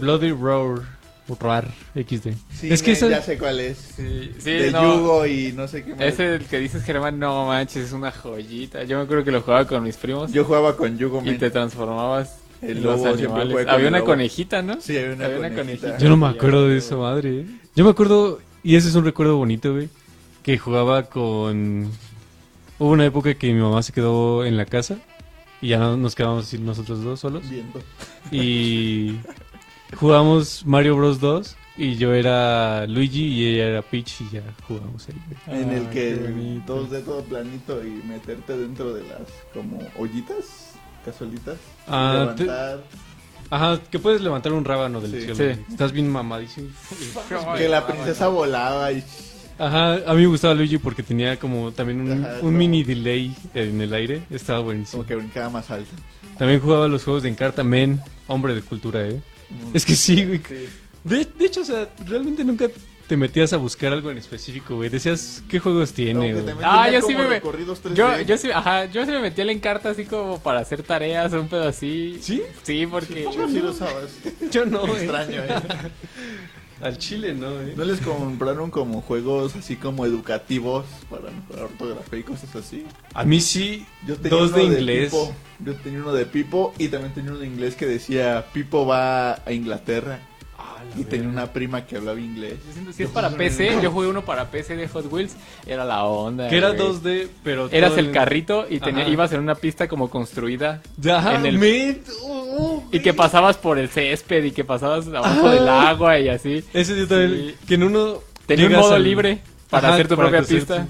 Bloody 0.00 0.30
Roar. 0.32 0.98
Roar 1.40 1.68
XD. 1.94 2.32
Sí, 2.54 2.72
es 2.72 2.80
que 2.82 2.92
me- 2.92 2.96
esa- 2.96 3.08
ya 3.10 3.20
sé 3.20 3.36
cuál 3.36 3.60
es. 3.60 3.76
Sí, 3.96 4.32
sí, 4.38 4.50
de 4.50 4.70
no. 4.72 4.96
yugo 4.96 5.26
y 5.26 5.52
no 5.52 5.68
sé 5.68 5.84
qué 5.84 5.90
más. 5.90 6.00
Ese 6.00 6.36
el 6.36 6.46
que 6.46 6.58
dices, 6.58 6.82
Germán, 6.84 7.18
no 7.18 7.46
manches, 7.46 7.84
es 7.84 7.92
una 7.92 8.10
joyita. 8.10 8.84
Yo 8.84 8.96
me 8.96 9.04
acuerdo 9.04 9.24
que 9.24 9.30
lo 9.32 9.42
jugaba 9.42 9.66
con 9.66 9.82
mis 9.82 9.98
primos 9.98 10.32
Yo 10.32 10.44
jugaba 10.46 10.74
con 10.74 10.96
yugo, 10.96 11.20
y 11.26 11.34
te 11.36 11.50
transformabas 11.50 12.38
El 12.62 12.78
en 12.78 12.82
lobo, 12.84 13.04
los 13.06 13.18
animales. 13.18 13.52
con 13.52 13.68
Había 13.68 13.76
el 13.88 13.88
una 13.88 13.98
lobo. 13.98 14.10
conejita, 14.12 14.62
¿no? 14.62 14.80
Sí, 14.80 14.96
había 14.96 15.12
una 15.16 15.26
Había 15.26 15.38
una 15.40 15.48
conejita. 15.50 15.80
conejita. 15.88 15.98
Yo 16.02 16.08
no 16.08 16.16
me 16.16 16.28
acuerdo 16.28 16.66
de 16.66 16.78
esa 16.78 16.96
madre, 16.96 17.40
¿eh? 17.40 17.46
Yo 17.76 17.84
me 17.84 17.90
acuerdo, 17.90 18.40
y 18.62 18.76
ese 18.76 18.88
es 18.88 18.94
un 18.94 19.04
recuerdo 19.04 19.36
bonito, 19.36 19.74
güey, 19.74 19.90
que 20.48 20.56
jugaba 20.56 21.02
con... 21.02 21.90
Hubo 22.78 22.88
una 22.92 23.04
época 23.04 23.34
que 23.34 23.52
mi 23.52 23.60
mamá 23.60 23.82
se 23.82 23.92
quedó 23.92 24.46
en 24.46 24.56
la 24.56 24.64
casa 24.64 24.96
y 25.60 25.68
ya 25.68 25.78
no- 25.78 25.98
nos 25.98 26.14
quedamos 26.14 26.46
así 26.46 26.56
nosotros 26.56 27.04
dos 27.04 27.20
solos. 27.20 27.46
Viendo. 27.50 27.82
Y 28.30 29.16
jugamos 29.94 30.64
Mario 30.64 30.96
Bros 30.96 31.20
2 31.20 31.54
y 31.76 31.96
yo 31.96 32.14
era 32.14 32.86
Luigi 32.86 33.26
y 33.26 33.46
ella 33.46 33.66
era 33.66 33.82
Peach 33.82 34.22
y 34.22 34.30
ya 34.30 34.42
jugamos 34.66 35.06
ahí. 35.10 35.54
en 35.60 35.70
el 35.70 35.86
Ah, 35.86 35.90
que 35.90 36.60
todos 36.66 36.90
de 36.92 37.02
todo 37.02 37.22
planito 37.24 37.84
y 37.84 37.90
meterte 38.08 38.56
dentro 38.56 38.94
de 38.94 39.02
las 39.06 39.28
como 39.52 39.80
ollitas, 39.98 40.72
casualitas. 41.04 41.56
y 41.56 41.88
Ah, 41.88 42.32
te- 42.34 42.44
levantar. 42.44 42.84
Ajá, 43.50 43.80
que 43.90 43.98
puedes 43.98 44.22
levantar 44.22 44.54
un 44.54 44.64
rábano 44.64 44.98
del 45.02 45.10
Sí. 45.10 45.20
cielo. 45.26 45.34
Sí. 45.56 45.60
Estás 45.70 45.92
bien 45.92 46.08
mamadísimo. 46.10 46.68
Que 47.58 47.68
la 47.68 47.86
princesa 47.86 48.28
volaba 48.28 48.90
y 48.92 49.04
Ajá, 49.58 49.94
a 50.06 50.14
mí 50.14 50.20
me 50.22 50.26
gustaba 50.28 50.54
Luigi 50.54 50.78
porque 50.78 51.02
tenía 51.02 51.36
como 51.38 51.72
también 51.72 52.00
un, 52.00 52.24
Ajá, 52.24 52.38
un 52.42 52.52
no. 52.52 52.58
mini 52.58 52.84
delay 52.84 53.34
en 53.54 53.80
el 53.80 53.92
aire. 53.92 54.22
Estaba 54.30 54.60
buenísimo. 54.60 54.98
como 55.02 55.08
que 55.08 55.14
brincaba 55.16 55.50
más 55.50 55.70
alto. 55.70 55.90
También 56.38 56.60
jugaba 56.60 56.86
los 56.86 57.02
juegos 57.04 57.24
de 57.24 57.28
Encarta 57.30 57.64
Men, 57.64 58.00
hombre 58.28 58.54
de 58.54 58.62
cultura, 58.62 59.06
¿eh? 59.08 59.20
Es 59.74 59.84
que 59.84 59.94
sí, 59.96 60.24
güey. 60.24 60.40
De, 61.04 61.24
de 61.24 61.44
hecho, 61.44 61.62
o 61.62 61.64
sea, 61.64 61.88
realmente 62.06 62.44
nunca 62.44 62.66
te 63.08 63.16
metías 63.16 63.52
a 63.54 63.56
buscar 63.56 63.92
algo 63.92 64.10
en 64.10 64.18
específico, 64.18 64.76
güey. 64.76 64.90
Decías, 64.90 65.42
¿qué 65.48 65.58
juegos 65.58 65.92
tiene? 65.94 66.34
Güey? 66.34 66.54
Ah, 66.62 66.90
yo 66.90 67.00
sí 67.00 67.14
me- 67.14 67.40
3D. 67.40 67.94
Yo, 67.94 68.20
yo 68.20 68.36
sí, 68.36 68.50
ajá, 68.52 68.84
yo 68.84 69.04
sí 69.06 69.10
me 69.10 69.20
metí 69.20 69.40
en 69.40 69.58
carta 69.60 69.90
así 69.90 70.04
como 70.04 70.38
para 70.38 70.60
hacer 70.60 70.82
tareas, 70.82 71.32
un 71.32 71.48
pedo 71.48 71.66
así. 71.66 72.18
¿Sí? 72.20 72.42
Sí, 72.62 72.86
porque... 72.86 73.24
¿Cómo 73.24 73.48
sí 73.48 73.60
lo 73.60 73.72
sabes? 73.72 74.18
Yo 74.52 74.66
no, 74.66 74.80
güey. 74.86 75.04
Extraño, 75.04 75.42
¿eh? 75.42 75.48
Al 76.80 76.98
chile, 76.98 77.34
no, 77.34 77.52
güey. 77.52 77.74
¿No 77.74 77.84
les 77.84 78.00
compraron 78.00 78.70
como 78.70 79.00
juegos 79.02 79.56
así 79.56 79.76
como 79.76 80.06
educativos 80.06 80.86
para 81.10 81.30
mejorar 81.30 81.64
ortografía 81.64 82.18
y 82.20 82.22
cosas 82.22 82.54
así? 82.54 82.86
A 83.14 83.24
mí 83.24 83.40
sí, 83.40 83.84
Yo 84.06 84.16
tenía 84.16 84.38
dos 84.38 84.52
uno 84.52 84.58
de 84.58 84.64
inglés. 84.64 85.10
Pipo. 85.10 85.34
Yo 85.64 85.74
tenía 85.76 86.00
uno 86.00 86.12
de 86.12 86.26
Pipo 86.26 86.72
y 86.78 86.88
también 86.88 87.12
tenía 87.14 87.32
uno 87.32 87.40
de 87.40 87.46
inglés 87.46 87.74
que 87.74 87.86
decía 87.86 88.46
Pipo 88.52 88.86
va 88.86 89.34
a 89.44 89.52
Inglaterra. 89.52 90.20
Y 90.96 91.04
tenía 91.04 91.28
una 91.28 91.52
prima 91.52 91.84
que 91.86 91.96
hablaba 91.96 92.18
inglés. 92.20 92.54
Yo 92.66 92.72
siento- 92.72 92.92
Si 92.92 93.02
es 93.04 93.10
para 93.10 93.30
PC, 93.30 93.78
yo 93.82 93.90
jugué 93.90 94.08
uno 94.08 94.24
para 94.24 94.50
PC 94.50 94.76
de 94.76 94.88
Hot 94.88 95.06
Wheels, 95.12 95.36
era 95.66 95.84
la 95.84 96.04
onda. 96.04 96.48
Que 96.48 96.56
era 96.56 96.68
güey. 96.70 96.78
2D, 96.80 97.28
pero... 97.44 97.68
Eras 97.70 97.96
el 97.98 98.06
en- 98.06 98.12
carrito 98.12 98.66
y 98.68 98.80
tenía, 98.80 99.02
Ajá. 99.02 99.10
ibas 99.12 99.32
en 99.32 99.40
una 99.40 99.54
pista 99.54 99.88
como 99.88 100.08
construida. 100.10 100.80
Ajá, 101.10 101.36
en 101.36 101.46
el- 101.46 102.00
oh, 102.22 102.84
Y 102.90 103.00
que 103.00 103.14
pasabas 103.14 103.56
por 103.56 103.78
el 103.78 103.88
césped 103.88 104.44
y 104.44 104.50
que 104.50 104.64
pasabas 104.64 105.06
abajo 105.08 105.48
del 105.50 105.68
agua 105.68 106.18
y 106.18 106.28
así. 106.28 106.64
Ese 106.72 106.96
yo 106.96 107.06
también. 107.06 107.48
Sí. 107.50 107.54
Que 107.66 107.74
en 107.74 107.82
uno. 107.84 108.18
Tenía 108.46 108.66
un 108.66 108.72
modo 108.74 108.94
al- 108.94 109.02
libre 109.02 109.40
para 109.70 109.88
Ajá, 109.88 109.94
hacer 109.96 110.08
tu 110.08 110.16
para 110.16 110.30
propia 110.30 110.46
pista. 110.46 110.88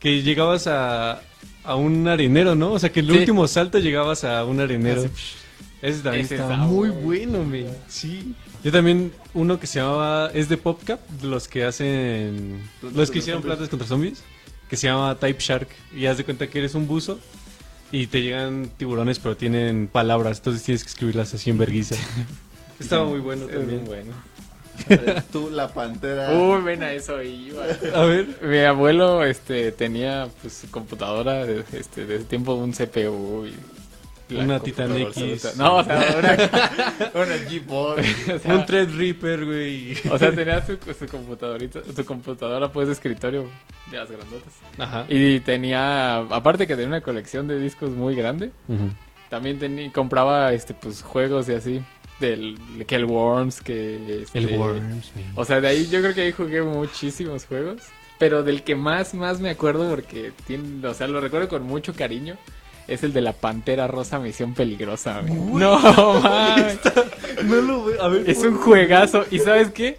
Que 0.00 0.22
llegabas 0.22 0.66
a, 0.66 1.20
a 1.64 1.74
un 1.76 2.06
arenero, 2.08 2.54
¿no? 2.54 2.72
O 2.72 2.78
sea, 2.78 2.90
que 2.90 3.00
el 3.00 3.06
Sí. 3.06 3.12
último 3.18 3.46
salto 3.48 3.78
llegabas 3.78 4.24
a 4.24 4.44
un 4.44 4.60
arenero. 4.60 5.02
Así, 5.02 5.10
Ese 5.82 6.00
también 6.02 6.24
Ese 6.24 6.34
estaba 6.36 6.54
está 6.54 6.64
muy 6.66 6.88
muy 6.90 7.02
bueno, 7.02 7.44
men. 7.44 7.68
Sí. 7.86 8.34
Yo 8.66 8.72
también, 8.72 9.12
uno 9.32 9.60
que 9.60 9.68
se 9.68 9.78
llamaba, 9.78 10.28
es 10.34 10.48
de 10.48 10.56
PopCap, 10.56 10.98
los 11.22 11.46
que 11.46 11.64
hacen, 11.64 12.68
los 12.82 13.12
que 13.12 13.20
hicieron 13.20 13.40
plantas 13.40 13.68
contra 13.68 13.86
zombies, 13.86 14.24
que 14.68 14.76
se 14.76 14.88
llama 14.88 15.14
Type 15.20 15.38
Shark. 15.38 15.68
Y 15.94 16.06
haz 16.06 16.16
de 16.16 16.24
cuenta 16.24 16.48
que 16.48 16.58
eres 16.58 16.74
un 16.74 16.88
buzo 16.88 17.20
y 17.92 18.08
te 18.08 18.22
llegan 18.22 18.68
tiburones, 18.76 19.20
pero 19.20 19.36
tienen 19.36 19.86
palabras, 19.86 20.38
entonces 20.38 20.64
tienes 20.64 20.82
que 20.82 20.88
escribirlas 20.88 21.32
así 21.32 21.50
en 21.50 21.58
vergüenza. 21.58 21.94
Estaba 22.80 23.04
muy 23.04 23.20
bueno 23.20 23.46
también. 23.46 23.84
muy 23.84 23.86
bueno. 23.86 24.12
Tú, 25.30 25.48
la 25.48 25.72
pantera. 25.72 26.32
Uy, 26.32 26.60
ven 26.62 26.82
a 26.82 26.90
eso 26.90 27.22
iba. 27.22 27.66
A 27.94 28.04
ver, 28.04 28.36
Mi 28.42 28.58
abuelo 28.58 29.22
este 29.22 29.70
tenía 29.70 30.26
pues 30.42 30.54
su 30.54 30.70
computadora 30.72 31.46
este 31.72 32.04
de 32.04 32.16
ese 32.16 32.24
tiempo 32.24 32.54
un 32.54 32.72
CPU 32.72 33.46
y 33.46 33.54
la 34.28 34.44
Una 34.44 34.60
Titan 34.60 34.96
X. 34.96 35.56
No, 35.56 35.76
o 35.76 35.84
sea, 35.84 35.96
una, 36.18 36.32
Una 37.14 37.36
G-Boy. 37.48 38.02
o 38.34 38.38
sea, 38.38 38.54
un 38.54 38.66
Threadripper, 38.66 39.44
güey. 39.44 39.96
o 40.10 40.18
sea, 40.18 40.32
tenía 40.34 40.64
su, 40.64 40.76
su 40.98 41.06
computadorita, 41.06 41.80
su 41.94 42.04
computadora 42.04 42.70
pues 42.72 42.88
de 42.88 42.92
escritorio 42.94 43.46
de 43.90 43.96
las 43.98 44.10
grandotas. 44.10 44.52
Ajá. 44.78 45.06
Y 45.08 45.40
tenía 45.40 46.18
aparte 46.18 46.66
que 46.66 46.74
tenía 46.74 46.88
una 46.88 47.00
colección 47.00 47.46
de 47.48 47.58
discos 47.60 47.90
muy 47.90 48.14
grande, 48.14 48.50
Ujú. 48.68 48.90
también 49.30 49.58
tenía 49.58 49.92
compraba 49.92 50.52
este 50.52 50.74
pues 50.74 51.02
juegos 51.02 51.48
y 51.48 51.54
así 51.54 51.82
del 52.20 52.58
que 52.86 52.96
el 52.96 53.04
Worms 53.04 53.60
que 53.60 54.22
este, 54.22 54.38
El 54.38 54.56
Worms. 54.58 55.12
O 55.34 55.44
sea, 55.44 55.60
de 55.60 55.68
ahí 55.68 55.86
yo 55.88 56.00
creo 56.00 56.14
que 56.14 56.22
ahí 56.22 56.32
jugué 56.32 56.62
muchísimos 56.62 57.44
juegos. 57.46 57.82
Pero 58.18 58.42
del 58.42 58.62
que 58.62 58.74
más, 58.74 59.12
más 59.12 59.40
me 59.40 59.50
acuerdo, 59.50 59.90
porque 59.90 60.32
tiene, 60.46 60.86
o 60.88 60.94
sea, 60.94 61.06
lo 61.06 61.20
recuerdo 61.20 61.48
con 61.48 61.64
mucho 61.64 61.92
cariño, 61.92 62.38
es 62.88 63.02
el 63.02 63.12
de 63.12 63.20
la 63.20 63.32
Pantera 63.32 63.86
Rosa 63.86 64.18
Misión 64.18 64.54
Peligrosa. 64.54 65.20
güey. 65.22 65.38
No, 65.62 65.78
mames. 66.20 66.78
No 67.44 67.56
lo 67.56 67.84
veo. 67.84 68.02
A 68.02 68.08
ver. 68.08 68.28
Es 68.30 68.38
un 68.38 68.56
juegazo. 68.56 69.24
¿Y 69.30 69.38
sabes 69.40 69.70
qué? 69.70 69.98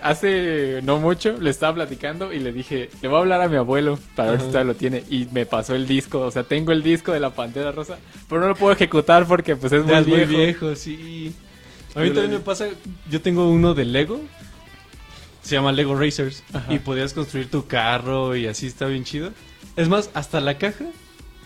Hace 0.00 0.80
no 0.84 0.98
mucho 0.98 1.36
le 1.38 1.50
estaba 1.50 1.74
platicando 1.74 2.32
y 2.32 2.38
le 2.38 2.50
dije, 2.52 2.88
le 3.02 3.08
voy 3.08 3.16
a 3.18 3.20
hablar 3.20 3.40
a 3.42 3.48
mi 3.48 3.56
abuelo 3.56 3.98
para 4.14 4.30
ver 4.32 4.40
si 4.40 4.46
todavía 4.46 4.72
lo 4.72 4.78
tiene. 4.78 5.02
Y 5.10 5.26
me 5.32 5.44
pasó 5.46 5.74
el 5.74 5.86
disco, 5.86 6.20
o 6.20 6.30
sea, 6.30 6.44
tengo 6.44 6.72
el 6.72 6.82
disco 6.82 7.12
de 7.12 7.20
la 7.20 7.30
Pantera 7.30 7.72
Rosa, 7.72 7.98
pero 8.28 8.40
no 8.40 8.48
lo 8.48 8.54
puedo 8.54 8.72
ejecutar 8.72 9.26
porque 9.26 9.54
pues 9.56 9.72
es 9.72 9.84
muy 9.84 9.94
es 9.94 10.06
viejo. 10.06 10.26
muy 10.32 10.36
viejo, 10.44 10.74
sí. 10.76 11.34
A 11.94 12.00
mí 12.00 12.08
también 12.10 12.30
me 12.32 12.38
pasa, 12.40 12.66
yo 13.10 13.20
tengo 13.20 13.50
uno 13.50 13.74
de 13.74 13.84
Lego, 13.86 14.20
se 15.42 15.54
llama 15.56 15.72
Lego 15.72 15.94
Racers, 15.98 16.42
Ajá. 16.52 16.72
y 16.72 16.78
podías 16.78 17.12
construir 17.14 17.50
tu 17.50 17.66
carro 17.66 18.34
y 18.36 18.46
así 18.46 18.66
está 18.66 18.86
bien 18.86 19.04
chido. 19.04 19.30
Es 19.76 19.88
más, 19.88 20.10
hasta 20.14 20.40
la 20.40 20.56
caja, 20.58 20.84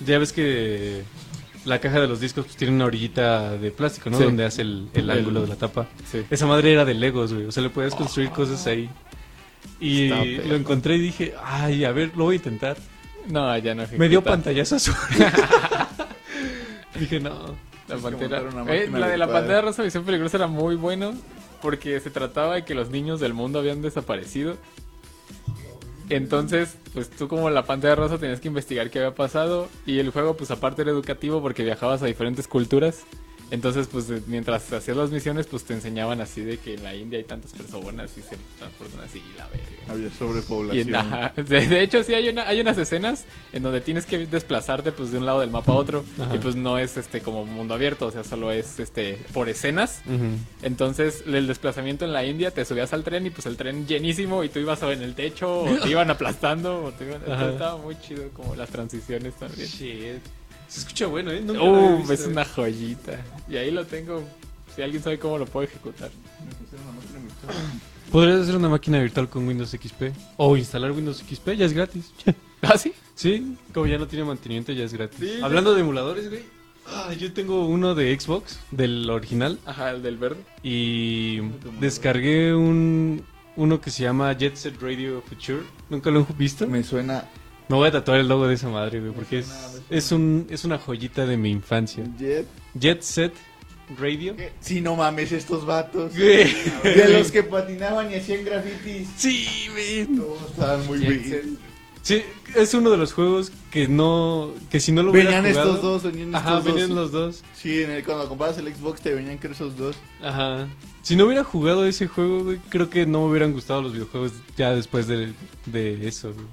ya 0.05 0.19
ves 0.19 0.33
que 0.33 1.03
la 1.65 1.79
caja 1.81 2.01
de 2.01 2.09
los 2.09 2.21
discos 2.21 2.47
pues, 2.47 2.57
tiene 2.57 2.75
una 2.75 2.87
orillita 2.87 3.57
de 3.59 3.71
plástico, 3.71 4.11
¿no? 4.11 4.19
Sí. 4.19 4.25
Donde 4.25 4.45
hace 4.45 4.63
el, 4.63 4.89
el 4.95 5.03
El- 5.09 5.11
ángulo 5.19 5.43
de 5.43 5.49
la 5.49 5.57
tapa. 5.57 5.87
Sí. 6.11 6.23
Esa 6.31 6.47
madre 6.47 6.73
era 6.73 6.85
de 6.85 6.95
Legos, 6.95 7.33
güey, 7.33 7.47
o 7.47 7.53
sea, 7.53 7.63
le 7.63 7.71
podías 7.71 7.95
construir 7.95 8.31
cosas 8.31 8.67
ahí. 8.67 8.89
Y 9.79 10.09
lo 10.09 10.57
encontré 10.57 10.97
y 10.97 11.01
dije, 11.01 11.35
ay, 11.43 11.85
a 11.85 11.93
ver, 11.93 12.13
lo 12.17 12.25
voy 12.25 12.35
a 12.35 12.37
intentar. 12.37 12.77
No, 13.29 13.57
ya 13.59 13.75
no 13.75 13.83
Me 13.97 14.09
dio 14.09 14.19
ejecuta. 14.19 14.31
pantallazo 14.31 14.77
azul. 14.77 14.95
dije, 16.99 17.21
no. 17.21 17.55
La 17.89 17.97
pantera. 17.97 18.43
una 18.43 18.73
Eh, 18.75 18.89
la 18.91 19.09
de 19.09 19.19
la 19.19 19.27
pantera 19.31 19.61
rosa 19.63 19.83
visión 19.83 20.05
peligrosa 20.05 20.37
era 20.37 20.47
muy 20.47 20.77
bueno 20.77 21.13
porque 21.61 21.99
se 22.01 22.11
trataba 22.11 22.55
de 22.55 22.65
que 22.65 22.75
los 22.75 22.91
niños 22.91 23.21
del 23.21 23.35
mundo 23.35 23.59
habían 23.59 23.83
desaparecido. 23.83 24.57
Entonces, 26.11 26.77
pues 26.93 27.09
tú 27.09 27.29
como 27.29 27.49
la 27.51 27.65
pantera 27.65 27.95
rosa 27.95 28.19
tenías 28.19 28.41
que 28.41 28.49
investigar 28.49 28.91
qué 28.91 28.99
había 28.99 29.15
pasado 29.15 29.69
y 29.87 30.01
el 30.01 30.11
juego 30.11 30.37
pues 30.37 30.51
aparte 30.51 30.83
era 30.83 30.91
educativo 30.91 31.41
porque 31.41 31.63
viajabas 31.63 32.03
a 32.03 32.07
diferentes 32.07 32.49
culturas. 32.49 33.05
Entonces, 33.51 33.89
pues 33.91 34.07
de- 34.09 34.23
mientras 34.27 34.73
hacías 34.73 34.97
las 34.97 35.11
misiones, 35.11 35.47
pues 35.47 35.65
te 35.65 35.75
enseñaban 35.75 36.21
así 36.21 36.41
de 36.43 36.59
que 36.59 36.75
en 36.75 36.85
la 36.85 36.95
India 36.95 37.19
hay 37.19 37.25
tantas 37.25 37.53
personas 37.53 38.11
y 38.17 38.23
se 38.23 38.37
transportan 38.59 39.01
así 39.01 39.19
y 39.19 39.37
la 39.39 39.49
verga. 39.49 39.67
Había 39.89 40.07
Y 40.07 40.11
sobrepoblación. 40.11 40.89
en- 40.89 40.95
ajá, 40.95 41.33
de, 41.37 41.67
de 41.67 41.83
hecho, 41.83 42.03
sí 42.05 42.15
hay, 42.15 42.29
una, 42.29 42.47
hay 42.47 42.61
unas 42.61 42.79
escenas 42.79 43.25
en 43.53 43.63
donde 43.65 43.81
tienes 43.81 44.07
que 44.07 44.27
desplazarte 44.27 44.93
pues 44.93 45.11
de 45.11 45.19
un 45.19 45.27
lado 45.27 45.41
del 45.41 45.51
mapa 45.51 45.73
a 45.73 45.75
otro 45.77 46.05
Ajá. 46.21 46.35
y 46.35 46.39
pues 46.39 46.55
no 46.55 46.79
es 46.79 46.97
este 46.97 47.21
como 47.23 47.45
mundo 47.45 47.75
abierto, 47.75 48.07
o 48.07 48.11
sea, 48.13 48.23
solo 48.25 48.53
es 48.53 48.79
este 48.79 49.19
por 49.33 49.49
escenas. 49.49 50.03
Entonces, 50.63 51.25
el 51.27 51.47
desplazamiento 51.47 52.05
en 52.05 52.13
la 52.13 52.25
India, 52.25 52.51
te 52.53 52.65
subías 52.65 52.93
al 52.93 53.03
tren 53.05 53.27
y 53.27 53.31
pues 53.31 53.47
el 53.47 53.57
tren 53.57 53.87
llenísimo 53.87 54.45
y 54.45 54.49
tú 54.49 54.59
ibas 54.61 54.83
en 54.83 55.03
el 55.03 55.15
techo 55.15 55.63
o 55.63 55.79
te 55.81 55.89
iban 55.91 56.11
aplastando 56.11 56.85
o 56.85 56.93
te 56.93 57.05
iban... 57.05 57.21
Entonces, 57.23 57.53
estaba 57.53 57.77
muy 57.79 57.97
chido 58.01 58.29
como 58.33 58.55
las 58.55 58.69
transiciones 58.71 59.35
también. 59.35 59.67
Shit. 59.69 60.23
Se 60.71 60.81
escucha 60.81 61.07
bueno, 61.07 61.31
¿eh? 61.33 61.41
Nunca 61.41 61.61
Uh, 61.63 61.99
visto. 61.99 62.13
es 62.15 62.27
una 62.27 62.45
joyita. 62.45 63.21
Y 63.49 63.57
ahí 63.57 63.71
lo 63.73 63.85
tengo. 63.85 64.23
Si 64.75 64.81
alguien 64.83 65.03
sabe 65.03 65.19
cómo 65.19 65.37
lo 65.37 65.45
puedo 65.47 65.67
ejecutar. 65.67 66.11
Podrías 68.11 68.41
hacer 68.41 68.57
una 68.57 68.69
máquina 68.69 69.01
virtual 69.01 69.29
con 69.29 69.47
Windows 69.47 69.71
XP. 69.71 70.13
O 70.37 70.57
instalar 70.57 70.93
Windows 70.93 71.19
XP, 71.29 71.51
ya 71.57 71.67
es 71.67 71.73
gratis. 71.73 72.13
¿Ah, 72.63 72.77
sí? 72.79 72.93
sí, 73.15 73.57
como 73.75 73.87
ya 73.87 73.99
no 73.99 74.07
tiene 74.07 74.25
mantenimiento, 74.25 74.73
ya 74.73 74.85
es 74.85 74.93
gratis. 74.93 75.19
Sí, 75.19 75.41
Hablando 75.43 75.75
de 75.75 75.81
emuladores, 75.81 76.29
güey. 76.29 76.43
ah, 76.87 77.13
yo 77.15 77.33
tengo 77.33 77.67
uno 77.67 77.95
de 77.95 78.19
Xbox, 78.19 78.59
del 78.71 79.09
original. 79.11 79.59
Ajá, 79.67 79.91
el 79.91 80.03
del 80.03 80.19
verde. 80.19 80.41
Y 80.63 81.41
descargué 81.81 82.55
un 82.55 83.25
uno 83.57 83.81
que 83.81 83.91
se 83.91 84.03
llama 84.05 84.33
Jet 84.37 84.57
Set 84.57 84.81
Radio 84.81 85.23
Future. 85.23 85.63
¿Nunca 85.89 86.11
lo 86.11 86.21
han 86.21 86.27
visto? 86.39 86.67
Me 86.67 86.83
suena 86.85 87.25
Me 87.71 87.77
voy 87.77 87.89
a 87.89 87.93
tatuar 87.93 88.19
el 88.19 88.29
logo 88.29 88.47
de 88.49 88.55
esa 88.55 88.69
madre, 88.69 89.01
güey, 89.01 89.13
porque 89.13 89.39
es, 89.39 89.49
es, 89.89 90.11
un, 90.13 90.47
es 90.51 90.65
una 90.65 90.77
joyita 90.79 91.25
de 91.25 91.37
mi 91.37 91.51
infancia. 91.51 92.05
Jet. 92.19 92.47
Jet 92.75 93.01
Set 93.03 93.33
Radio. 93.99 94.37
Sí, 94.61 94.81
no 94.81 94.97
mames, 94.97 95.33
estos 95.33 95.65
vatos. 95.65 96.13
Güey. 96.17 96.53
De 96.83 97.09
los 97.19 97.31
que 97.31 97.43
patinaban 97.45 98.11
y 98.11 98.17
hacían 98.17 98.45
grafitis. 98.45 99.09
Sí, 99.17 99.47
güey. 99.73 100.05
Todos 100.17 100.51
estaban 100.51 100.87
muy 100.87 100.99
bien. 100.99 101.59
Sí, 102.03 102.23
es 102.57 102.73
uno 102.75 102.91
de 102.91 102.97
los 102.97 103.13
juegos 103.13 103.53
que 103.71 103.87
no. 103.87 104.53
que 104.71 104.81
si 104.81 104.91
no 104.91 105.03
lo 105.03 105.13
Venían 105.13 105.45
jugado- 105.45 105.75
estos 105.75 105.83
dos, 105.83 106.03
venían 106.03 106.35
Ajá, 106.35 106.59
estos 106.59 106.65
venían 106.65 106.89
dos. 106.89 106.99
los 106.99 107.13
dos. 107.13 107.43
Sí, 107.55 107.83
en 107.83 107.91
el- 107.91 108.05
cuando 108.05 108.27
comprabas 108.29 108.57
el 108.59 108.75
Xbox 108.75 109.01
te 109.03 109.15
venían 109.15 109.37
creo 109.39 109.53
esos 109.53 109.77
dos. 109.77 109.97
Ajá. 110.23 110.67
Si 111.03 111.15
no 111.15 111.27
hubiera 111.27 111.45
jugado 111.45 111.85
ese 111.87 112.07
juego, 112.09 112.43
güey, 112.45 112.59
creo 112.69 112.89
que 112.91 113.05
no 113.07 113.21
me 113.21 113.27
hubieran 113.31 113.53
gustado 113.53 113.83
los 113.83 113.93
videojuegos 113.93 114.33
ya 114.57 114.73
después 114.75 115.07
de, 115.09 115.35
de 115.67 116.09
eso, 116.09 116.33
güey. 116.33 116.47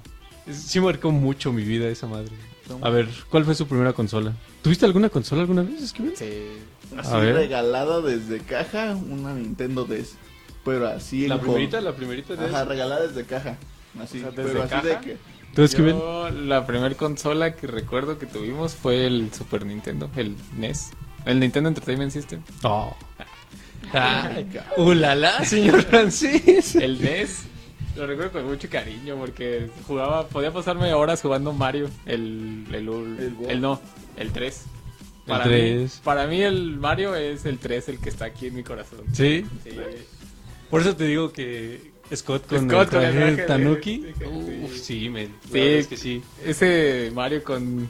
Sí 0.52 0.80
marcó 0.80 1.10
mucho 1.10 1.52
mi 1.52 1.62
vida 1.64 1.88
esa 1.88 2.06
madre. 2.06 2.32
A 2.82 2.90
ver, 2.90 3.08
¿cuál 3.30 3.44
fue 3.44 3.54
su 3.54 3.66
primera 3.66 3.92
consola? 3.92 4.34
¿Tuviste 4.62 4.84
alguna 4.84 5.08
consola 5.08 5.42
alguna 5.42 5.62
vez, 5.62 5.82
Esquivel? 5.82 6.16
Sí. 6.16 6.26
Así 6.96 7.10
A 7.12 7.16
ver. 7.18 7.34
regalada 7.34 8.00
desde 8.00 8.40
caja, 8.40 8.94
una 8.94 9.32
Nintendo 9.34 9.84
DS. 9.84 10.14
Pero 10.64 10.86
así 10.88 11.26
La 11.28 11.36
el 11.36 11.40
primerita, 11.40 11.80
la 11.80 11.94
primerita 11.96 12.34
de 12.36 12.46
Ajá, 12.46 12.64
regalada 12.64 13.06
desde 13.06 13.24
caja. 13.24 13.56
Así, 14.02 14.18
O 14.18 14.20
sea, 14.22 14.30
desde 14.32 14.42
pero 14.50 14.62
así 14.64 14.70
caja. 14.70 14.86
de 14.86 14.98
que. 15.00 15.16
¿Tú, 15.54 15.62
Esquivel? 15.62 15.94
Yo, 15.94 16.28
la 16.30 16.66
primera 16.66 16.94
consola 16.94 17.54
que 17.56 17.66
recuerdo 17.66 18.18
que 18.18 18.26
tuvimos 18.26 18.74
fue 18.74 19.06
el 19.06 19.32
Super 19.32 19.64
Nintendo, 19.64 20.10
el 20.16 20.36
NES. 20.58 20.90
El 21.24 21.40
Nintendo 21.40 21.68
Entertainment 21.68 22.12
System. 22.12 22.42
Oh. 22.64 22.94
Ay, 23.92 24.46
¡Ulala, 24.76 25.44
señor 25.44 25.82
Francis! 25.84 26.76
El 26.76 27.00
NES. 27.00 27.44
Lo 27.98 28.06
recuerdo 28.06 28.32
con 28.32 28.46
mucho 28.46 28.68
cariño 28.70 29.16
porque 29.16 29.68
jugaba, 29.86 30.28
podía 30.28 30.52
pasarme 30.52 30.92
horas 30.94 31.20
jugando 31.20 31.52
Mario. 31.52 31.90
El, 32.06 32.64
el, 32.68 32.74
el, 32.88 33.36
El 33.42 33.50
el 33.50 33.60
no, 33.60 33.80
el 34.16 34.30
3. 34.32 34.62
El 34.64 35.24
Para, 35.26 35.44
3. 35.44 35.82
Mí, 35.82 36.00
para 36.04 36.26
mí 36.26 36.40
el 36.40 36.76
Mario 36.78 37.14
es 37.16 37.44
el 37.44 37.58
3, 37.58 37.88
el 37.88 37.98
que 37.98 38.08
está 38.08 38.26
aquí 38.26 38.46
en 38.46 38.54
mi 38.54 38.62
corazón. 38.62 39.00
¿Sí? 39.12 39.44
Sí. 39.64 39.70
Por 40.70 40.80
eso 40.82 40.94
te 40.96 41.04
digo 41.04 41.32
que 41.32 41.90
Scott 42.14 42.46
con 42.46 42.70
Scott 42.70 42.92
el 42.92 42.98
con 42.98 43.02
el 43.02 43.10
traje 43.12 43.12
traje 43.18 43.36
de- 43.36 43.46
Tanuki. 43.46 43.98
de- 43.98 44.12
de- 44.14 44.26
Uf, 44.64 44.76
sí, 44.76 45.08
men. 45.10 45.34
Sí. 45.52 45.58
es 45.60 45.86
que 45.88 45.96
sí. 45.96 46.22
Ese 46.44 47.10
Mario 47.14 47.42
con 47.42 47.88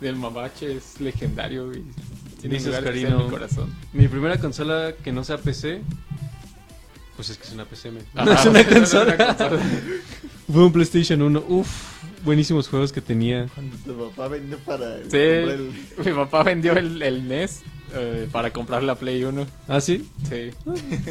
el 0.00 0.16
mamache 0.16 0.76
es 0.76 1.00
legendario 1.00 1.72
y 1.74 1.82
tiene 2.40 2.60
lugar 2.60 2.86
en 2.96 3.16
mi 3.18 3.28
corazón. 3.28 3.74
Mi 3.92 4.06
primera 4.08 4.38
consola 4.38 4.92
que 5.02 5.10
no 5.10 5.24
sea 5.24 5.38
PC. 5.38 5.82
Pues 7.18 7.30
es 7.30 7.36
que 7.38 7.48
es 7.48 7.52
una 7.52 7.64
PC, 7.64 7.90
men. 7.90 8.04
Ajá, 8.14 8.24
No 8.24 8.32
es 8.32 8.46
una 8.46 8.60
es 8.60 8.66
una 8.68 8.78
consola. 8.78 9.36
Fue 10.52 10.64
un 10.64 10.72
PlayStation 10.72 11.20
1. 11.20 11.44
Uf, 11.48 11.68
buenísimos 12.24 12.68
juegos 12.68 12.92
que 12.92 13.00
tenía. 13.00 13.48
Cuando 13.54 13.76
tu 13.78 14.08
papá 14.08 14.28
vendió 14.28 14.56
para 14.58 14.98
Sí, 15.10 15.16
el- 15.16 15.72
mi 16.04 16.12
papá 16.12 16.44
vendió 16.44 16.74
el, 16.74 17.02
el 17.02 17.26
NES 17.26 17.62
eh, 17.94 18.28
para 18.30 18.52
comprar 18.52 18.84
la 18.84 18.94
Play 18.94 19.24
1. 19.24 19.46
¿Ah, 19.66 19.80
sí? 19.80 20.08
Sí. 20.28 20.50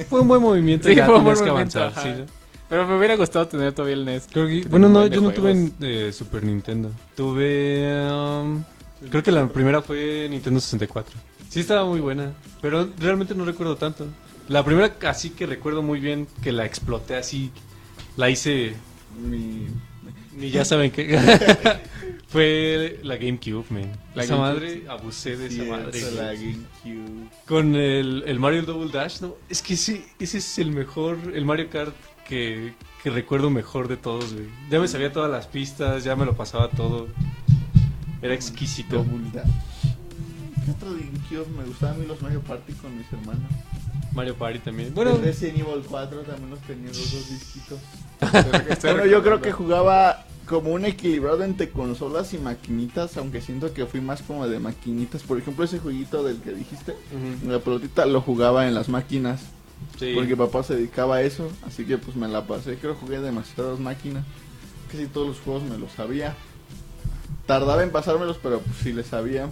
Fue 0.10 0.22
un 0.22 0.30
buen 0.30 0.42
movimiento. 0.42 0.88
Sí, 0.88 0.96
ya 0.96 1.06
fue 1.06 1.18
un 1.18 1.26
buen 1.26 1.38
movimiento, 1.38 1.80
avanzar. 1.80 2.04
sí. 2.04 2.24
Pero 2.70 2.88
me 2.88 2.98
hubiera 2.98 3.16
gustado 3.18 3.48
tener 3.50 3.74
todavía 3.74 3.96
el 3.96 4.06
NES. 4.06 4.28
Creo 4.32 4.48
que- 4.48 4.66
bueno, 4.70 4.88
no, 4.88 5.06
yo 5.08 5.20
no 5.22 5.32
tuve 5.32 5.54
juegos. 5.54 5.72
eh, 5.82 6.12
Super 6.14 6.44
Nintendo. 6.44 6.90
Tuve. 7.18 8.10
um, 8.12 8.64
creo 9.10 9.22
que 9.24 9.32
la 9.34 9.48
primera 9.50 9.82
fue 9.82 10.28
Nintendo 10.30 10.60
64. 10.62 11.14
Sí, 11.50 11.60
estaba 11.62 11.86
muy 11.86 12.00
buena, 12.00 12.32
pero 12.62 12.90
realmente 12.98 13.36
no 13.36 13.44
recuerdo 13.46 13.76
tanto. 13.76 14.08
La 14.48 14.64
primera 14.64 14.96
así 15.10 15.32
que 15.32 15.46
recuerdo 15.46 15.82
muy 15.84 16.00
bien 16.00 16.28
que 16.42 16.52
la 16.52 16.66
exploté 16.66 17.16
así, 17.16 17.52
la 18.16 18.30
hice, 18.30 18.74
Mi... 19.22 19.68
ni 20.38 20.50
ya 20.52 20.64
saben 20.66 20.92
qué. 20.92 21.20
Fue 22.30 23.00
la 23.04 23.16
GameCube, 23.16 23.66
man. 23.70 23.92
La 24.16 24.24
esa 24.24 24.36
GameCube. 24.36 24.38
madre, 24.38 24.84
abusé 24.90 25.38
de 25.38 25.48
esa 25.48 25.64
Sí, 25.64 25.70
madre. 25.70 25.98
esa, 26.00 26.12
la 26.12 26.34
güey. 26.34 26.54
GameCube. 26.84 27.30
Con 27.48 27.76
el, 27.76 28.24
el 28.28 28.40
Mario 28.40 28.64
Double 28.64 28.92
Dash, 28.92 29.22
¿no? 29.22 29.36
Es 29.50 29.62
que 29.62 29.76
ese, 29.76 30.06
ese 30.20 30.38
es 30.40 30.60
el 30.60 30.72
mejor, 30.72 31.18
el 31.34 31.46
Mario 31.46 31.70
Kart 31.70 31.96
que, 32.28 32.74
que 33.04 33.10
recuerdo 33.10 33.50
mejor 33.50 33.88
de 33.88 33.96
todos, 33.98 34.34
güey. 34.34 34.48
Ya 34.70 34.80
me 34.82 34.88
sabía 34.90 35.12
todas 35.14 35.32
las 35.32 35.48
pistas, 35.48 36.04
ya 36.04 36.16
me 36.18 36.26
lo 36.26 36.36
pasaba 36.36 36.70
todo. 36.70 37.08
Era 38.22 38.34
exquisito. 38.34 38.98
Double 39.04 39.30
Dash. 39.34 39.48
¿Qué 40.66 40.72
otro 40.72 40.94
de 40.94 41.02
GameCube? 41.06 41.48
Me 41.58 41.64
gustaban 41.64 41.96
a 41.96 42.00
mí 42.00 42.06
los 42.08 42.22
Mario 42.22 42.42
Party 42.42 42.74
con 42.74 42.98
mis 42.98 43.08
hermanos. 43.14 43.50
Mario 44.18 44.36
Party 44.36 44.60
también. 44.60 44.94
Bueno, 44.94 45.12
Bueno, 45.12 45.26
Resident 45.26 45.60
Evil 45.60 45.84
4 45.88 46.20
también 46.22 46.50
los 46.50 46.60
tenía 46.62 46.88
los 46.88 47.12
dos 47.14 47.30
disquitos. 47.30 47.80
Bueno, 48.82 49.06
yo 49.06 49.22
creo 49.24 49.42
que 49.42 49.52
jugaba 49.52 50.26
como 50.48 50.72
un 50.72 50.86
equilibrado 50.86 51.44
entre 51.44 51.70
consolas 51.70 52.34
y 52.34 52.38
maquinitas, 52.40 53.16
aunque 53.18 53.42
siento 53.42 53.74
que 53.74 53.86
fui 53.86 54.02
más 54.02 54.22
como 54.24 54.48
de 54.48 54.60
maquinitas. 54.60 55.22
Por 55.24 55.38
ejemplo, 55.38 55.64
ese 55.66 55.78
jueguito 55.80 56.24
del 56.24 56.38
que 56.38 56.52
dijiste, 56.52 56.96
la 57.46 57.60
pelotita 57.60 58.06
lo 58.06 58.22
jugaba 58.22 58.68
en 58.68 58.74
las 58.74 58.90
máquinas, 58.90 59.42
Sí. 60.00 60.14
porque 60.16 60.36
papá 60.36 60.64
se 60.64 60.76
dedicaba 60.76 61.18
a 61.18 61.22
eso, 61.22 61.52
así 61.68 61.86
que 61.86 61.98
pues 62.00 62.16
me 62.18 62.28
la 62.28 62.48
pasé. 62.48 62.78
Creo 62.78 62.94
que 62.96 63.02
jugué 63.02 63.20
demasiadas 63.20 63.80
máquinas, 63.80 64.24
casi 64.92 65.06
todos 65.06 65.28
los 65.28 65.40
juegos 65.40 65.64
me 65.64 65.78
los 65.78 65.92
sabía. 65.92 66.34
Tardaba 67.46 67.84
en 67.84 67.92
pasármelos, 67.92 68.38
pero 68.42 68.60
pues 68.62 68.78
sí 68.84 68.94
les 68.94 69.06
sabía. 69.08 69.48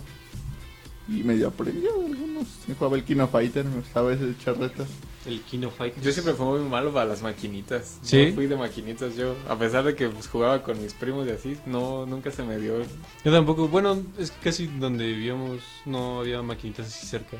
Y 1.08 1.24
medio 1.24 1.50
aprendí 1.50 1.86
algunos. 1.88 2.48
Yo 2.68 2.76
jugaba 2.76 2.98
el 2.98 3.04
Kino 3.04 3.28
Fighter, 3.28 3.66
me 3.66 3.78
gustaba 3.78 4.14
ese 4.14 4.34
charretas. 4.44 4.88
El 5.26 5.42
Kino 5.42 5.72
Fight. 5.72 6.00
Yo 6.02 6.12
siempre 6.12 6.34
fui 6.34 6.46
muy 6.46 6.70
malo 6.70 6.94
para 6.94 7.06
las 7.06 7.22
maquinitas. 7.22 8.00
¿Sí? 8.02 8.28
No 8.28 8.36
fui 8.36 8.48
de 8.48 8.56
maquinitas 8.56 9.16
yo. 9.16 9.36
A 9.50 9.58
pesar 9.58 9.84
de 9.84 9.96
que 9.96 10.08
pues, 10.08 10.28
jugaba 10.28 10.62
con 10.62 10.82
mis 10.82 10.94
primos 10.94 11.28
y 11.28 11.32
así, 11.32 11.58
no, 11.66 12.06
nunca 12.06 12.32
se 12.32 12.44
me 12.44 12.58
dio. 12.58 12.82
Yo 13.24 13.32
tampoco. 13.32 13.68
Bueno, 13.68 14.04
es 14.18 14.32
que 14.32 14.38
casi 14.50 14.68
donde 14.68 15.06
vivíamos 15.06 15.62
no 15.86 16.20
había 16.20 16.42
maquinitas 16.42 16.88
así 16.88 17.08
cerca. 17.08 17.38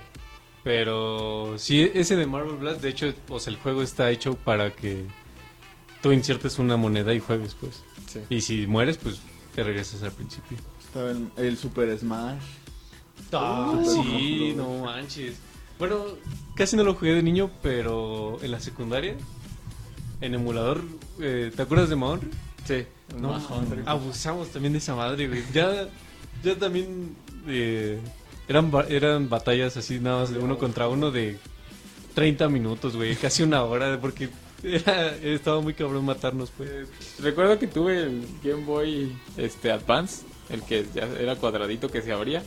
Pero 0.64 1.56
sí, 1.58 1.92
ese 1.94 2.16
de 2.16 2.26
Marvel 2.26 2.58
Blast, 2.58 2.82
de 2.82 2.90
hecho, 2.90 3.14
o 3.30 3.40
sea, 3.40 3.54
el 3.54 3.60
juego 3.60 3.84
está 3.84 4.10
hecho 4.10 4.34
para 4.36 4.72
que 4.72 5.06
tú 6.02 6.12
insertes 6.12 6.58
una 6.58 6.76
moneda 6.76 7.14
y 7.14 7.20
juegues, 7.20 7.54
pues. 7.54 7.84
Sí. 8.08 8.22
Y 8.30 8.42
si 8.42 8.66
mueres, 8.66 8.98
pues 8.98 9.20
te 9.54 9.64
regresas 9.64 10.02
al 10.02 10.12
principio. 10.12 10.58
Estaba 10.84 11.12
el, 11.12 11.30
el 11.38 11.58
Super 11.58 11.96
Smash. 11.98 12.42
Ah, 13.40 13.82
sí, 13.86 14.54
no 14.56 14.86
manches. 14.86 15.36
Bueno, 15.78 16.04
casi 16.56 16.76
no 16.78 16.84
lo 16.84 16.96
jugué 16.96 17.14
de 17.14 17.24
niño, 17.24 17.50
pero 17.62 18.38
en 18.42 18.52
la 18.52 18.60
secundaria, 18.60 19.16
en 20.22 20.34
emulador, 20.34 20.82
eh, 21.20 21.52
¿te 21.56 21.62
acuerdas 21.62 21.90
de 21.90 21.96
Mahonry? 21.96 22.30
Sí. 22.66 22.86
No, 23.20 23.30
Mahonry. 23.30 23.84
abusamos 23.86 24.50
también 24.50 24.74
de 24.74 24.80
esa 24.80 24.96
madre, 24.96 25.28
güey. 25.28 25.44
Ya, 25.54 25.88
ya 26.44 26.56
también 26.58 27.16
eh, 27.48 28.00
eran, 28.48 28.72
eran 28.90 29.30
batallas 29.30 29.78
así 29.78 30.00
nada 30.00 30.22
más 30.22 30.32
de 30.32 30.40
uno 30.40 30.58
contra 30.58 30.88
uno 30.88 31.12
de 31.12 31.38
30 32.14 32.48
minutos, 32.50 32.96
güey. 32.96 33.16
Casi 33.16 33.44
una 33.44 33.64
hora, 33.64 34.00
porque 34.00 34.30
era, 34.64 35.14
estaba 35.18 35.62
muy 35.62 35.74
cabrón 35.74 36.06
matarnos, 36.06 36.52
pues. 36.56 36.70
Eh, 36.70 36.86
Recuerdo 37.20 37.60
que 37.60 37.68
tuve 37.68 38.02
el 38.04 38.26
Game 38.44 38.64
Boy 38.66 39.16
este, 39.38 39.72
Advance, 39.72 40.24
el 40.50 40.62
que 40.64 40.86
ya 40.94 41.04
era 41.20 41.36
cuadradito 41.36 41.90
que 41.90 42.02
se 42.02 42.12
abría. 42.14 42.42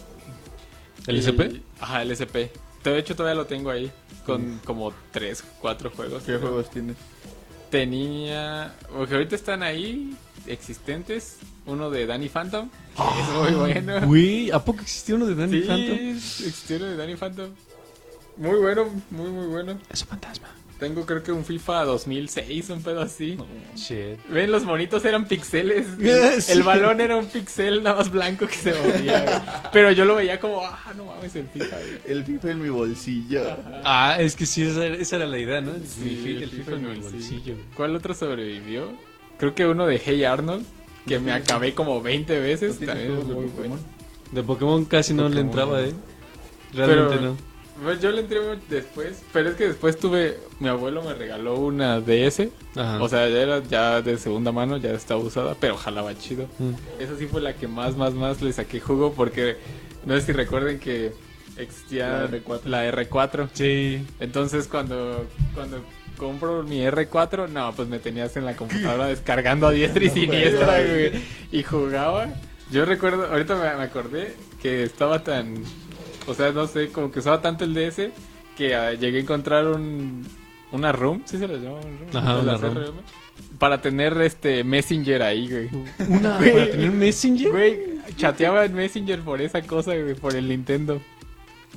¿El 1.06 1.16
SP? 1.22 1.62
Ajá, 1.80 2.02
el 2.02 2.11
SP. 2.12 2.50
De 2.84 2.98
hecho, 2.98 3.14
todavía 3.14 3.34
lo 3.34 3.46
tengo 3.46 3.70
ahí, 3.70 3.90
con 4.24 4.61
como 4.64 4.92
3, 5.12 5.44
4 5.61 5.90
juegos. 5.90 6.22
¿Qué 6.22 6.37
juegos 6.37 6.70
tienes? 6.70 6.96
Tenía. 7.70 8.74
Porque 8.90 9.14
ahorita 9.14 9.37
están 9.37 9.62
ahí 9.62 10.16
existentes. 10.46 11.38
Uno 11.66 11.90
de 11.90 12.06
Danny 12.06 12.30
Phantom, 12.30 12.70
que 12.70 13.20
es 13.20 13.28
muy 13.28 13.52
bueno. 13.52 14.06
Güey, 14.06 14.50
¿a 14.50 14.64
poco 14.64 14.80
existió 14.80 15.16
uno 15.16 15.26
de 15.26 15.34
Danny 15.34 15.61
sí, 15.61 15.68
Phantom? 15.68 15.96
existió 16.16 16.76
uno 16.76 16.87
de 16.87 16.96
Danny 16.96 17.16
Phantom. 17.16 17.50
Muy 18.38 18.58
bueno, 18.58 18.87
muy, 19.11 19.30
muy 19.30 19.46
bueno. 19.48 19.78
Es 19.90 20.00
un 20.02 20.08
fantasma. 20.08 20.48
Tengo 20.79 21.05
creo 21.07 21.25
que 21.25 21.33
un 21.33 21.45
FIFA 21.45 21.85
2006, 21.87 22.71
un 22.71 22.83
pedo 22.83 23.01
así. 23.01 23.37
Shit. 23.75 24.19
Ven, 24.29 24.53
los 24.53 24.64
monitos 24.64 25.05
eran 25.05 25.27
pixeles. 25.27 25.87
Sí. 25.99 26.53
El 26.53 26.62
balón 26.62 27.01
era 27.01 27.17
un 27.17 27.27
pixel 27.27 27.83
nada 27.83 27.97
más 27.97 28.11
blanco 28.12 28.47
que 28.47 28.55
se 28.55 28.73
movía. 28.75 29.71
Pero 29.73 29.91
yo 29.91 30.05
lo 30.05 30.14
veía 30.14 30.38
como, 30.38 30.64
ah, 30.64 30.93
no 30.97 31.07
mames, 31.07 31.35
el 31.35 31.49
FIFA. 31.49 31.77
güey. 31.77 31.99
El 32.07 32.25
FIFA 32.25 32.51
en 32.53 32.62
mi 32.62 32.69
bolsillo. 32.69 33.43
Ah, 33.85 34.17
es 34.21 34.37
que 34.37 34.47
sí, 34.47 34.62
esa, 34.62 34.87
esa 34.87 35.17
era 35.17 35.27
la 35.27 35.38
idea, 35.38 35.61
¿no? 35.61 35.73
El, 35.75 35.85
Sí, 35.87 36.21
fi- 36.23 36.37
el 36.37 36.43
el 36.45 36.51
FIFA 36.51 36.64
FIFA 36.64 36.77
en 36.77 36.87
el 36.87 37.01
bolsillo. 37.01 37.55
¿Cuál 37.77 37.97
otro 37.97 38.14
sobrevivió? 38.14 38.93
Creo 39.38 39.55
que 39.57 39.67
uno 39.67 39.85
de 39.87 39.99
Hey 40.05 40.23
Arnold, 40.25 40.64
que 41.07 41.19
me 41.19 41.33
acabé 41.33 41.75
como 41.75 42.01
20 42.01 42.37
¿No 42.37 42.43
veces. 42.43 42.79
También 42.79 43.19
es 43.19 43.25
muy 43.25 43.47
bueno. 43.47 43.79
De 44.31 44.43
Pokémon 44.45 44.85
casi 44.85 45.12
no 45.14 45.29
le 45.29 45.41
entraba. 45.41 45.81
¿eh? 45.83 45.93
Realmente 46.73 47.17
Pero- 47.17 47.31
no. 47.33 47.37
Pues 47.83 48.01
yo 48.01 48.11
le 48.11 48.21
entré 48.23 48.41
después, 48.69 49.23
pero 49.33 49.51
es 49.51 49.57
que 49.57 49.69
después 49.69 49.99
tuve, 49.99 50.38
mi 50.59 50.69
abuelo 50.69 51.03
me 51.03 51.14
regaló 51.14 51.57
una 51.57 52.01
DS, 52.01 52.49
Ajá. 52.75 53.03
o 53.03 53.09
sea, 53.09 53.29
ya 53.29 53.38
era 53.41 53.62
ya 53.62 54.03
de 54.03 54.19
segunda 54.19 54.51
mano, 54.53 54.77
ya 54.79 54.91
estaba 54.91 55.21
usada, 55.21 55.55
pero 55.61 55.77
jalaba 55.77 56.17
chido. 56.19 56.47
Mm. 56.59 56.73
Esa 57.01 57.17
sí 57.17 57.27
fue 57.27 57.41
la 57.41 57.55
que 57.55 57.69
más, 57.69 57.97
más, 57.97 58.14
más 58.14 58.43
le 58.43 58.53
saqué 58.53 58.81
jugo 58.81 59.12
porque 59.12 59.57
no 60.05 60.14
sé 60.17 60.23
si 60.27 60.33
recuerden 60.33 60.81
que 60.81 61.12
existía 61.57 62.09
La 62.09 62.29
R4. 62.29 62.64
la 62.64 62.91
R4. 62.93 63.49
Sí. 63.53 64.05
Entonces 64.21 64.67
cuando, 64.67 65.27
cuando 65.55 65.81
compro 66.17 66.64
mi 66.64 66.81
R4, 66.81 67.49
no, 67.49 67.73
pues 67.75 67.88
me 67.88 67.99
tenías 68.01 68.37
en 68.37 68.45
la 68.45 68.57
computadora 68.57 69.07
descargando 69.09 69.69
a 69.69 69.71
diestra 69.71 70.03
y 70.05 70.11
siniestra, 70.11 70.83
güey, 70.83 71.12
y 71.53 71.62
jugaba. 71.62 72.29
Yo 72.71 72.85
recuerdo, 72.85 73.27
ahorita 73.29 73.55
me, 73.55 73.77
me 73.77 73.85
acordé 73.85 74.35
que 74.61 74.83
estaba 74.83 75.23
tan, 75.23 75.55
o 76.29 76.35
sea, 76.35 76.53
no 76.53 76.67
sé, 76.67 76.88
como 76.91 77.11
que 77.11 77.19
usaba 77.19 77.41
tanto 77.41 77.64
el 77.64 77.75
DS 77.75 78.11
que 78.57 78.75
ah, 78.75 78.93
llegué 78.95 79.19
a 79.19 79.23
encontrar 79.23 79.67
un, 79.67 80.25
una 80.73 80.93
room, 80.93 81.23
¿sí 81.25 81.38
se 81.38 81.49
les 81.49 81.61
llama 81.62 81.77
un 81.79 81.99
room? 81.99 82.11
Ajá, 82.17 82.38
una 82.38 82.59
Para 83.59 83.81
tener 83.81 84.21
este 84.21 84.62
Messenger 84.64 85.23
ahí, 85.23 85.49
güey. 85.49 85.69
Una 86.09 86.37
Güey. 86.38 86.53
para 86.53 86.71
tener 86.71 86.91
un 86.91 86.99
Messenger 86.99 87.51
Güey, 87.51 87.79
chateaba 88.17 88.64
en 88.64 88.75
Messenger 88.75 89.21
por 89.21 89.41
esa 89.41 89.62
cosa, 89.62 89.95
güey, 89.97 90.14
por 90.14 90.35
el 90.37 90.49
Nintendo. 90.49 91.01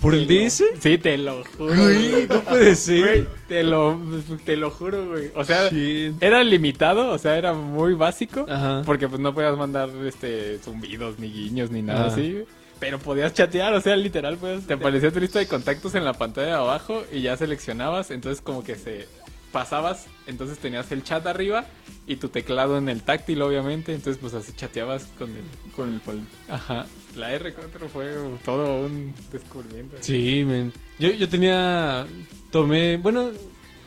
por 0.02 0.16
el 0.16 0.26
DS. 0.28 0.64
Sí, 0.80 0.98
te 0.98 1.18
lo 1.18 1.44
juro. 1.58 1.76
Güey, 1.76 2.28
no 2.28 2.42
puede 2.42 2.64
Güey, 2.64 2.76
ser. 2.76 3.28
te 3.48 3.64
lo, 3.64 4.00
te 4.44 4.58
lo 4.58 4.72
juro, 4.72 5.10
güey. 5.10 5.30
O 5.36 5.44
sea, 5.44 5.70
Shit. 5.70 6.16
era 6.22 6.44
limitado, 6.44 7.12
o 7.12 7.18
sea, 7.20 7.38
era 7.38 7.54
muy 7.54 7.94
básico. 7.94 8.46
Ajá. 8.50 8.82
Porque 8.86 9.08
pues 9.08 9.22
no 9.22 9.34
podías 9.36 9.56
mandar 9.58 9.90
este 10.08 10.58
zumbidos, 10.60 11.20
ni 11.20 11.32
guiños, 11.32 11.70
ni 11.70 11.82
nada 11.84 12.08
así. 12.08 12.32
güey. 12.32 12.46
Pero 12.82 13.00
podías 13.00 13.34
chatear, 13.34 13.74
o 13.74 13.80
sea, 13.80 13.96
literal, 13.96 14.36
pues 14.38 14.68
te 14.68 14.74
aparecía 14.74 15.10
tu 15.12 15.22
lista 15.22 15.40
de 15.40 15.48
contactos 15.48 15.96
en 15.96 16.04
la 16.04 16.12
pantalla 16.14 16.48
de 16.48 16.54
abajo 16.54 17.04
y 17.14 17.22
ya 17.22 17.38
seleccionabas, 17.38 18.12
entonces 18.12 18.42
como 18.42 18.64
que 18.64 18.76
se 18.76 19.08
pasabas, 19.54 20.08
entonces 20.28 20.58
tenías 20.58 20.92
el 20.92 21.04
chat 21.04 21.26
arriba 21.28 21.66
y 22.08 22.16
tu 22.16 22.30
teclado 22.30 22.78
en 22.78 22.90
el 22.90 23.04
táctil, 23.04 23.42
obviamente, 23.44 23.94
entonces 23.94 24.18
pues 24.20 24.34
así 24.34 24.52
chateabas 24.54 25.06
con 25.18 25.30
el, 25.30 25.44
con 25.76 25.94
el, 25.94 26.00
pol- 26.02 26.22
ajá. 26.50 26.86
La 27.16 27.34
R4 27.38 27.88
fue 27.94 28.14
todo 28.44 28.86
un 28.86 29.14
descubrimiento. 29.32 29.98
Sí, 30.00 30.44
men. 30.46 30.72
Yo, 30.98 31.10
yo 31.12 31.28
tenía. 31.28 32.08
Tomé. 32.52 32.96
Bueno, 32.98 33.32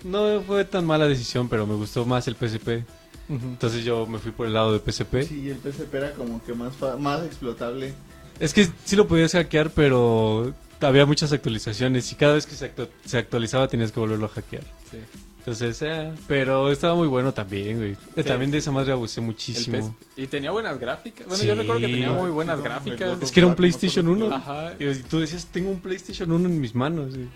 no 0.04 0.42
fue 0.46 0.66
tan 0.66 0.84
mala 0.84 1.08
decisión, 1.08 1.48
pero 1.48 1.66
me 1.66 1.74
gustó 1.74 2.04
más 2.04 2.28
el 2.28 2.36
PSP. 2.36 2.84
Entonces 3.30 3.82
yo 3.82 4.04
me 4.06 4.18
fui 4.18 4.30
por 4.32 4.46
el 4.46 4.52
lado 4.52 4.78
de 4.78 4.78
PSP. 4.92 5.22
Sí, 5.26 5.48
el 5.48 5.56
PSP 5.56 5.94
era 5.94 6.12
como 6.12 6.44
que 6.44 6.52
más, 6.52 6.74
fa- 6.76 6.96
más 6.98 7.24
explotable. 7.24 7.94
Es 8.40 8.52
que 8.54 8.68
sí 8.84 8.96
lo 8.96 9.06
podías 9.06 9.32
hackear, 9.32 9.70
pero 9.70 10.52
había 10.80 11.06
muchas 11.06 11.32
actualizaciones 11.32 12.10
y 12.12 12.14
cada 12.16 12.34
vez 12.34 12.46
que 12.46 12.54
se, 12.54 12.74
actu- 12.74 12.88
se 13.04 13.18
actualizaba 13.18 13.68
tenías 13.68 13.92
que 13.92 14.00
volverlo 14.00 14.26
a 14.26 14.28
hackear. 14.28 14.62
Sí. 14.90 14.98
Entonces, 15.38 15.82
eh, 15.82 16.10
pero 16.26 16.70
estaba 16.72 16.94
muy 16.94 17.06
bueno 17.06 17.34
también, 17.34 17.76
güey. 17.76 17.96
Sí. 18.16 18.22
También 18.24 18.50
de 18.50 18.58
esa 18.58 18.70
madre 18.70 18.92
abusé 18.92 19.20
muchísimo. 19.20 19.94
Y 20.16 20.26
tenía 20.26 20.50
buenas 20.50 20.78
gráficas. 20.80 21.26
Bueno, 21.26 21.40
Sí. 21.42 21.46
yo 21.46 21.54
recuerdo 21.54 21.80
que 21.82 21.88
tenía 21.88 22.10
muy 22.12 22.30
buenas 22.30 22.56
no, 22.58 22.64
gráficas. 22.64 23.22
Es 23.22 23.30
que 23.30 23.40
era 23.40 23.46
un 23.48 23.54
PlayStation 23.54 24.08
1. 24.08 24.34
Ajá. 24.34 24.72
Y 24.78 24.94
tú 25.02 25.20
decías, 25.20 25.46
tengo 25.46 25.70
un 25.70 25.80
PlayStation 25.80 26.32
1 26.32 26.48
en 26.48 26.60
mis 26.60 26.74
manos. 26.74 27.14
güey. 27.14 27.28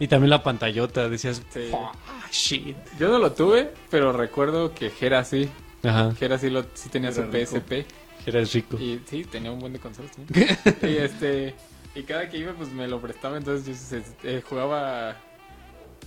Y 0.00 0.08
también 0.08 0.30
la 0.30 0.42
pantallota, 0.42 1.08
decías, 1.08 1.40
Sí. 1.54 1.70
"Ah, 1.72 1.92
shit. 2.32 2.76
Yo 2.98 3.08
no 3.08 3.18
lo 3.20 3.30
tuve, 3.32 3.70
pero 3.90 4.12
recuerdo 4.12 4.74
que 4.74 4.90
Jera 4.90 5.24
sí. 5.24 5.48
Ajá, 5.84 6.12
Jera 6.18 6.38
sí, 6.38 6.50
lo, 6.50 6.64
sí 6.74 6.88
tenía 6.88 7.12
su 7.12 7.20
Era 7.20 7.30
rico. 7.30 7.46
PSP. 7.58 7.86
Eras 8.26 8.52
rico. 8.52 8.78
Y 8.78 9.00
sí, 9.08 9.24
tenía 9.24 9.50
un 9.52 9.58
buen 9.60 9.72
de 9.72 9.78
consolas 9.78 10.10
también. 10.12 10.48
y 10.82 10.96
este. 10.96 11.54
Y 11.94 12.02
cada 12.04 12.28
que 12.30 12.38
iba, 12.38 12.52
pues 12.54 12.70
me 12.72 12.88
lo 12.88 13.00
prestaba. 13.00 13.36
Entonces 13.36 13.66
yo 13.66 13.74
se- 13.74 14.02
eh, 14.36 14.42
jugaba 14.48 15.16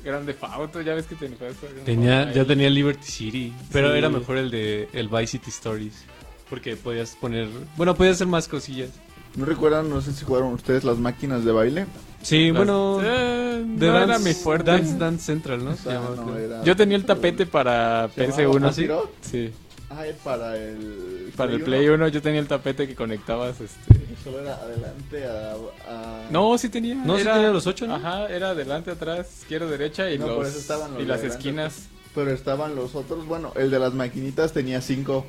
Grande 0.04 0.36
Auto. 0.42 0.82
Ya 0.82 0.94
ves 0.96 1.06
que 1.06 1.16
tenía. 1.16 1.38
Tenía, 1.86 2.32
ya 2.34 2.46
tenía 2.46 2.70
Liberty 2.70 3.06
City, 3.06 3.54
pero 3.72 3.92
Sí. 3.92 3.98
era 3.98 4.10
mejor 4.10 4.38
el 4.38 4.50
de 4.52 4.90
el 4.94 5.08
Vice 5.08 5.28
City 5.28 5.50
Stories. 5.50 6.04
Porque 6.50 6.76
podías 6.76 7.16
poner, 7.16 7.48
bueno, 7.76 7.96
podías 7.96 8.16
hacer 8.16 8.28
más 8.28 8.48
cosillas. 8.48 8.90
¿No 9.36 9.46
recuerdan, 9.46 9.90
no 9.90 10.00
sé 10.02 10.14
si 10.14 10.24
jugaron 10.24 10.54
ustedes 10.54 10.84
las 10.84 10.98
máquinas 10.98 11.44
de 11.44 11.52
baile? 11.52 11.86
Sí, 12.22 12.48
Las- 12.48 12.58
bueno, 12.58 13.00
eh, 13.04 13.64
de 13.66 13.88
no 13.88 13.94
Dance, 13.94 14.04
era 14.12 14.20
mi 14.20 14.34
fuerte. 14.34 14.72
Dance 14.72 14.98
Dance 14.98 15.24
Central, 15.26 15.66
¿no? 15.66 15.72
Ah, 15.88 16.14
no, 16.16 16.38
era- 16.38 16.64
Yo 16.64 16.76
tenía 16.76 16.96
el 16.98 17.04
tapete 17.06 17.46
para 17.46 18.08
¿Se 18.10 18.22
llamaba 18.28 18.44
PS1. 18.60 18.68
Azeroth? 18.70 19.10
Sí, 19.22 19.52
Ah, 19.54 19.65
es 20.08 20.16
para 20.18 20.58
el... 20.58 21.32
para 21.36 21.52
el 21.52 21.58
uno. 21.58 21.66
Play 21.66 21.88
1 21.88 22.08
yo 22.10 22.22
tenía 22.22 22.40
el 22.40 22.48
tapete 22.48 22.88
que 22.88 22.96
conectabas. 22.96 23.60
este 23.62 23.80
Solo 24.24 24.40
era 24.42 24.56
adelante 24.56 25.26
a... 25.26 25.54
a- 25.88 26.28
No, 26.32 26.58
sí 26.58 26.70
tenía. 26.70 26.96
No, 26.96 27.18
sí 27.18 27.24
tenía 27.24 27.50
los 27.52 27.68
ocho, 27.68 27.86
¿no? 27.88 27.96
Ajá, 27.96 28.28
era 28.28 28.50
adelante, 28.50 28.92
atrás, 28.92 29.28
izquierda, 29.42 29.68
derecha 29.68 30.10
y, 30.12 30.18
No, 30.18 30.28
por 30.28 30.38
los, 30.40 30.48
eso 30.50 30.60
estaban 30.60 30.94
los 30.94 31.02
y 31.04 31.06
las 31.06 31.20
adelante. 31.20 31.38
esquinas. 31.38 31.88
Pero 32.16 32.32
estaban 32.32 32.76
los 32.76 32.96
otros, 32.96 33.26
bueno, 33.28 33.52
el 33.56 33.70
de 33.70 33.78
las 33.80 33.94
maquinitas 33.94 34.54
tenía 34.54 34.82
cinco, 34.82 35.26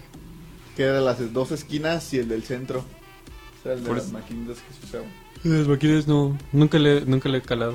que 0.76 0.84
eran 0.84 1.04
las 1.04 1.32
dos 1.32 1.50
esquinas 1.52 2.12
y 2.14 2.18
el 2.20 2.28
del 2.28 2.44
centro. 2.44 2.78
O 2.80 3.62
sea, 3.62 3.72
el 3.72 3.82
de 3.82 3.88
Por 3.88 3.96
las 3.98 4.10
maquinitas 4.12 4.58
que 4.58 4.72
se 4.80 4.86
usaban. 4.86 5.08
Las 5.42 5.66
máquinas 5.68 6.06
no, 6.06 6.38
nunca 6.52 6.78
le, 6.78 7.00
nunca 7.02 7.28
le 7.28 7.38
he 7.38 7.42
calado. 7.42 7.74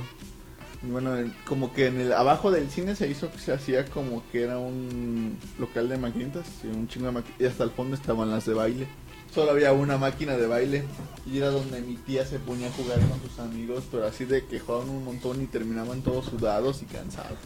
Bueno, 0.83 1.15
en- 1.15 1.33
como 1.45 1.73
que 1.73 1.87
en 1.87 2.01
el 2.01 2.11
abajo 2.13 2.49
del 2.49 2.69
cine 2.71 2.95
se 2.95 3.07
hizo 3.07 3.31
que 3.31 3.37
se 3.37 3.53
hacía 3.53 3.85
como 3.85 4.23
que 4.31 4.43
era 4.43 4.57
un 4.57 5.37
local 5.59 5.87
de 5.89 5.97
maquinitas 5.97 6.45
y 6.63 6.67
un 6.67 6.87
chingo 6.87 7.07
de 7.07 7.19
maqui- 7.19 7.33
y 7.39 7.45
hasta 7.45 7.63
el 7.63 7.69
fondo 7.69 7.95
estaban 7.95 8.31
las 8.31 8.45
de 8.47 8.55
baile. 8.55 8.87
Solo 9.33 9.51
había 9.51 9.71
una 9.73 9.97
máquina 9.97 10.35
de 10.35 10.47
baile 10.47 10.83
y 11.25 11.37
era 11.37 11.49
donde 11.51 11.81
mi 11.81 11.95
tía 11.95 12.25
se 12.25 12.39
ponía 12.39 12.67
a 12.67 12.71
jugar 12.71 12.99
con 12.99 13.21
sus 13.21 13.39
amigos, 13.39 13.83
pero 13.91 14.05
así 14.07 14.25
de 14.25 14.43
que 14.45 14.59
jugaban 14.59 14.89
un 14.89 15.05
montón 15.05 15.41
y 15.41 15.45
terminaban 15.45 16.01
todos 16.01 16.25
sudados 16.25 16.81
y 16.81 16.85
cansados. 16.85 17.37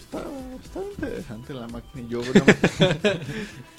Estaba, 0.00 0.24
estaba 0.62 0.84
interesante 0.86 1.54
la 1.54 1.68
máquina 1.68 2.08
yo 2.08 2.20
no- 2.20 2.44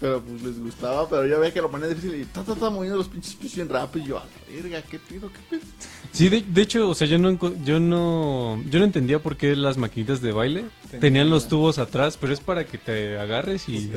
Pero 0.00 0.22
pues 0.22 0.42
les 0.42 0.58
gustaba, 0.58 1.08
pero 1.10 1.26
yo 1.26 1.38
veía 1.38 1.52
que 1.52 1.60
lo 1.60 1.70
ponía 1.70 1.86
difícil 1.86 2.14
y 2.18 2.24
ta 2.24 2.42
ta 2.42 2.54
ta 2.54 2.70
moviendo 2.70 2.96
los 2.96 3.08
pinches 3.08 3.34
pies 3.34 3.54
bien 3.54 3.68
rápido 3.68 4.04
y 4.04 4.08
yo, 4.08 4.18
a 4.18 4.24
la 4.24 4.54
verga, 4.62 4.82
qué 4.82 4.98
pido, 4.98 5.30
qué 5.30 5.38
pido. 5.50 5.62
Sí, 6.10 6.30
de, 6.30 6.40
de 6.40 6.62
hecho, 6.62 6.88
o 6.88 6.94
sea, 6.94 7.06
yo 7.06 7.18
no, 7.18 7.32
yo 7.64 7.78
no, 7.80 8.62
yo 8.70 8.78
no 8.78 8.84
entendía 8.86 9.18
por 9.22 9.36
qué 9.36 9.54
las 9.54 9.76
maquinitas 9.76 10.22
de 10.22 10.32
baile 10.32 10.64
Tenían 10.84 11.00
tenían 11.00 11.30
los 11.30 11.48
tubos 11.48 11.78
atrás, 11.78 12.16
pero 12.18 12.32
es 12.32 12.40
para 12.40 12.64
que 12.64 12.78
te 12.78 13.18
agarres 13.18 13.68
y 13.68 13.90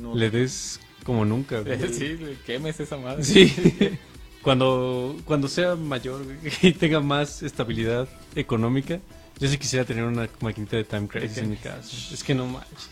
no- 0.00 0.14
le 0.14 0.30
des 0.30 0.80
como 1.02 1.24
nunca. 1.24 1.60
güey. 1.62 1.92
Sí, 1.94 2.18
le 2.18 2.36
quemes 2.46 2.78
esa 2.80 2.98
madre. 2.98 3.24
Sí. 3.24 3.52
Cuando, 4.42 5.16
cuando 5.24 5.48
sea 5.48 5.74
mayor 5.74 6.24
güey, 6.24 6.36
y 6.62 6.72
tenga 6.72 7.00
más 7.00 7.42
estabilidad 7.42 8.08
económica, 8.36 9.00
yo 9.38 9.48
sí 9.48 9.58
quisiera 9.58 9.84
tener 9.84 10.04
una 10.04 10.28
maquinita 10.40 10.76
de 10.76 10.84
Time 10.84 11.08
Crisis 11.08 11.38
en 11.38 11.50
mi 11.50 11.56
casa. 11.56 12.14
Es 12.14 12.22
que 12.22 12.34
no 12.34 12.46
manches. 12.46 12.88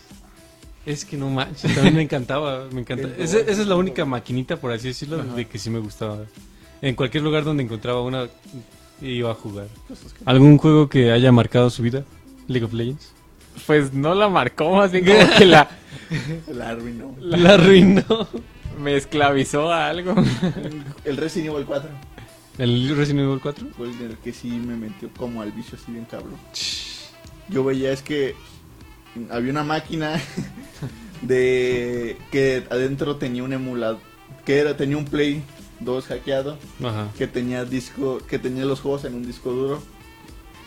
Es 0.87 1.03
que 1.05 1.17
no 1.17 1.29
manches. 1.29 1.75
También 1.75 1.95
me 1.95 2.01
encantaba. 2.01 2.67
Me 2.71 2.79
encanta. 2.81 3.07
El 3.09 3.21
Esa, 3.21 3.39
esa 3.39 3.61
es 3.61 3.67
la 3.67 3.75
única 3.75 4.05
maquinita, 4.05 4.55
por 4.57 4.71
así 4.71 4.87
decirlo, 4.87 5.19
Ajá. 5.21 5.35
de 5.35 5.45
que 5.45 5.59
sí 5.59 5.69
me 5.69 5.79
gustaba. 5.79 6.19
En 6.81 6.95
cualquier 6.95 7.23
lugar 7.23 7.43
donde 7.43 7.61
encontraba 7.63 8.01
una, 8.01 8.27
iba 9.01 9.29
a 9.31 9.33
jugar. 9.35 9.67
¿Algún 10.25 10.57
juego 10.57 10.87
que 10.87 11.11
haya 11.11 11.31
marcado 11.31 11.69
su 11.69 11.83
vida? 11.83 12.05
League 12.47 12.65
of 12.65 12.71
Legends. 12.73 13.11
Pues 13.65 13.91
no 13.93 14.15
la 14.15 14.29
marcó, 14.29 14.75
más 14.75 14.91
bien 14.91 15.05
como 15.05 15.37
que 15.37 15.45
la, 15.45 15.67
El 16.47 16.61
arruinó. 16.61 17.15
La 17.19 17.55
arruinó. 17.55 18.27
me 18.81 18.95
esclavizó 18.95 19.71
a 19.73 19.87
algo. 19.89 20.15
El 21.03 21.17
Resident 21.17 21.51
Evil 21.53 21.65
4 21.65 21.89
¿El 22.59 22.95
Resident 22.95 23.25
Evil 23.27 23.39
4? 23.41 23.67
fue 23.75 23.87
el 23.89 24.17
que 24.23 24.31
sí 24.31 24.47
me 24.49 24.77
metió 24.77 25.09
como 25.17 25.41
al 25.41 25.51
vicio 25.51 25.77
así 25.81 25.91
bien 25.91 26.05
cabrón. 26.05 26.35
Yo 27.49 27.63
veía 27.63 27.91
es 27.91 28.01
que 28.01 28.35
había 29.29 29.51
una 29.51 29.63
máquina 29.63 30.19
de 31.21 32.17
que 32.31 32.63
adentro 32.69 33.15
tenía 33.17 33.43
un 33.43 33.53
emulador, 33.53 33.99
que 34.45 34.57
era 34.57 34.77
tenía 34.77 34.97
un 34.97 35.05
Play 35.05 35.43
2 35.79 36.05
hackeado, 36.05 36.57
Ajá. 36.83 37.11
que 37.17 37.27
tenía 37.27 37.65
disco, 37.65 38.19
que 38.27 38.39
tenía 38.39 38.65
los 38.65 38.81
juegos 38.81 39.05
en 39.05 39.15
un 39.15 39.25
disco 39.25 39.51
duro 39.51 39.81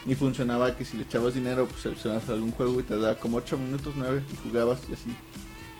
y 0.07 0.15
funcionaba 0.15 0.77
que 0.77 0.85
si 0.85 0.97
le 0.97 1.03
echabas 1.03 1.35
dinero 1.35 1.67
pues 1.67 1.83
seleccionabas 1.83 2.29
algún 2.29 2.53
juego 2.53 2.81
y 2.81 2.83
te 2.83 2.97
daba 2.99 3.17
como 3.17 3.37
8 3.39 3.59
minutos 3.59 3.95
9 3.97 4.23
y 4.33 4.49
jugabas 4.49 4.81
y 4.89 4.95
así. 4.95 5.11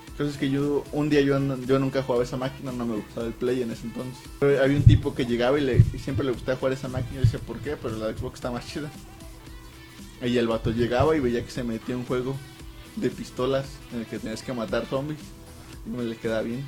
Entonces 0.09 0.37
que 0.37 0.51
yo 0.51 0.85
un 0.93 1.09
día 1.09 1.23
yo, 1.23 1.39
yo 1.65 1.79
nunca 1.79 2.03
jugaba 2.03 2.23
esa 2.25 2.37
máquina, 2.37 2.73
no 2.73 2.85
me 2.85 2.97
gustaba 2.97 3.27
el 3.27 3.33
Play 3.33 3.63
en 3.63 3.71
ese 3.71 3.87
entonces. 3.87 4.19
Pero 4.39 4.63
había 4.63 4.77
un 4.77 4.83
tipo 4.83 5.15
que 5.15 5.25
llegaba 5.25 5.59
y, 5.59 5.63
le, 5.63 5.79
y 5.79 5.99
siempre 5.99 6.27
le 6.27 6.33
gustaba 6.33 6.59
jugar 6.59 6.75
esa 6.75 6.89
máquina 6.89 7.13
y 7.13 7.15
yo 7.17 7.21
decía, 7.23 7.39
¿por 7.41 7.59
qué? 7.61 7.77
Pero 7.81 7.97
la 7.97 8.15
Xbox 8.15 8.35
está 8.35 8.51
más 8.51 8.67
chida. 8.67 8.91
Y 10.23 10.37
el 10.37 10.47
vato 10.49 10.71
llegaba 10.71 11.17
y 11.17 11.21
veía 11.21 11.43
que 11.43 11.51
se 11.51 11.65
metía 11.65 11.97
un 11.97 12.05
juego 12.05 12.37
de 12.97 13.11
pistolas 13.11 13.67
en 13.93 14.01
el 14.01 14.07
que 14.07 14.19
tenías 14.19 14.43
que 14.43 14.53
matar 14.53 14.87
zombies. 14.87 15.21
Y 15.87 15.91
me 15.91 16.05
le 16.05 16.17
quedaba 16.17 16.43
bien. 16.43 16.65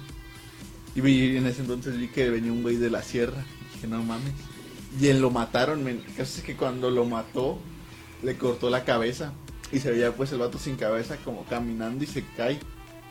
Y 0.94 1.00
vi- 1.00 1.37
en 1.37 1.46
ese 1.46 1.62
entonces 1.62 1.96
vi 1.98 2.08
que 2.08 2.30
venía 2.30 2.52
un 2.52 2.62
güey 2.62 2.76
de 2.76 2.90
la 2.90 3.02
sierra. 3.02 3.44
Y 3.70 3.74
dije, 3.74 3.87
no 3.88 4.02
mames. 4.02 4.32
Y 5.00 5.08
él 5.08 5.20
lo 5.20 5.30
mataron. 5.30 5.82
Men. 5.85 6.02
El 6.06 6.14
caso 6.14 6.38
es 6.38 6.44
que 6.44 6.56
cuando 6.56 6.90
lo 6.90 7.04
mató, 7.04 7.58
le 8.22 8.37
cortó 8.37 8.70
la 8.70 8.85
cabeza. 8.85 9.32
Y 9.72 9.80
se 9.80 9.90
veía 9.90 10.14
pues 10.14 10.32
el 10.32 10.38
vato 10.38 10.58
sin 10.58 10.76
cabeza 10.76 11.16
como 11.24 11.44
caminando 11.44 12.04
y 12.04 12.06
se 12.06 12.24
cae. 12.37 12.58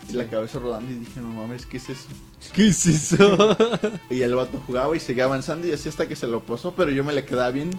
Y 0.09 0.13
la 0.13 0.27
cabeza 0.27 0.59
rodando 0.59 0.91
y 0.91 0.95
dije, 0.95 1.19
no 1.19 1.29
mames, 1.29 1.65
¿qué 1.65 1.77
es 1.77 1.89
eso? 1.89 2.07
¿Qué 2.53 2.67
es 2.67 2.85
eso? 2.87 3.55
Y 4.09 4.21
el 4.21 4.33
vato 4.35 4.61
jugaba 4.65 4.95
y 4.95 4.99
seguía 4.99 5.25
avanzando 5.25 5.67
y 5.67 5.71
así 5.71 5.89
hasta 5.89 6.07
que 6.07 6.15
se 6.15 6.25
lo 6.27 6.41
posó, 6.43 6.73
pero 6.75 6.89
yo 6.91 7.03
me 7.03 7.13
le 7.13 7.23
quedaba 7.25 7.51
bien. 7.51 7.69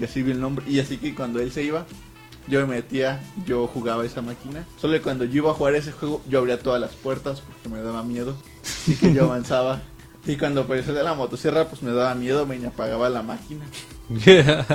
Y 0.00 0.04
así 0.04 0.22
vi 0.22 0.32
el 0.32 0.40
nombre. 0.40 0.64
Y 0.68 0.80
así 0.80 0.96
que 0.98 1.14
cuando 1.14 1.40
él 1.40 1.50
se 1.52 1.62
iba, 1.64 1.86
yo 2.48 2.66
me 2.66 2.76
metía, 2.76 3.20
yo 3.46 3.66
jugaba 3.66 4.04
esa 4.04 4.22
máquina. 4.22 4.64
Solo 4.80 4.94
que 4.94 5.02
cuando 5.02 5.24
yo 5.24 5.36
iba 5.42 5.50
a 5.50 5.54
jugar 5.54 5.74
ese 5.74 5.92
juego, 5.92 6.22
yo 6.28 6.38
abría 6.38 6.58
todas 6.60 6.80
las 6.80 6.92
puertas 6.92 7.40
porque 7.40 7.68
me 7.68 7.82
daba 7.82 8.02
miedo. 8.02 8.36
Y 8.86 8.94
que 8.94 9.12
yo 9.12 9.24
avanzaba. 9.24 9.82
Y 10.26 10.36
cuando 10.36 10.62
apareció 10.62 10.92
de 10.92 11.02
la 11.04 11.14
motosierra, 11.14 11.68
pues 11.68 11.82
me 11.82 11.92
daba 11.92 12.14
miedo, 12.16 12.46
me 12.46 12.64
apagaba 12.66 13.08
la 13.08 13.22
máquina. 13.22 13.64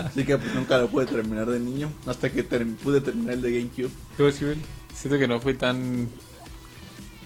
Así 0.05 0.23
que 0.25 0.37
pues 0.37 0.53
nunca 0.55 0.77
lo 0.77 0.87
pude 0.87 1.05
terminar 1.05 1.45
de 1.49 1.59
niño. 1.59 1.91
Hasta 2.05 2.29
que 2.31 2.47
term- 2.47 2.75
pude 2.75 3.01
terminar 3.01 3.33
el 3.35 3.41
de 3.41 3.51
GameCube. 3.59 3.89
¿Qué? 4.17 4.31
Siento 4.93 5.19
que 5.19 5.27
no 5.27 5.39
fui 5.39 5.53
tan... 5.53 6.09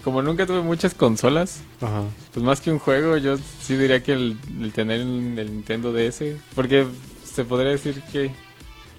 Como 0.04 0.22
nunca 0.22 0.46
tuve 0.46 0.62
muchas 0.62 0.94
consolas, 0.94 1.62
Ajá. 1.80 2.02
pues 2.32 2.44
más 2.46 2.60
que 2.60 2.70
un 2.70 2.78
juego, 2.78 3.16
yo 3.16 3.36
sí 3.60 3.76
diría 3.76 4.04
que 4.04 4.12
el, 4.12 4.36
el 4.60 4.72
tener 4.72 5.00
el, 5.00 5.36
el 5.36 5.52
Nintendo 5.52 5.92
DS, 5.92 6.22
porque 6.54 6.86
se 7.24 7.44
podría 7.44 7.72
decir 7.72 8.00
que 8.12 8.30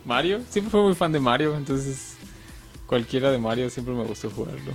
Mario, 0.07 0.41
siempre 0.49 0.71
fui 0.71 0.81
muy 0.81 0.95
fan 0.95 1.11
de 1.11 1.19
Mario, 1.19 1.55
entonces 1.55 2.15
cualquiera 2.87 3.29
de 3.29 3.37
Mario 3.37 3.69
siempre 3.69 3.93
me 3.93 4.03
gustó 4.03 4.29
jugarlo. 4.31 4.73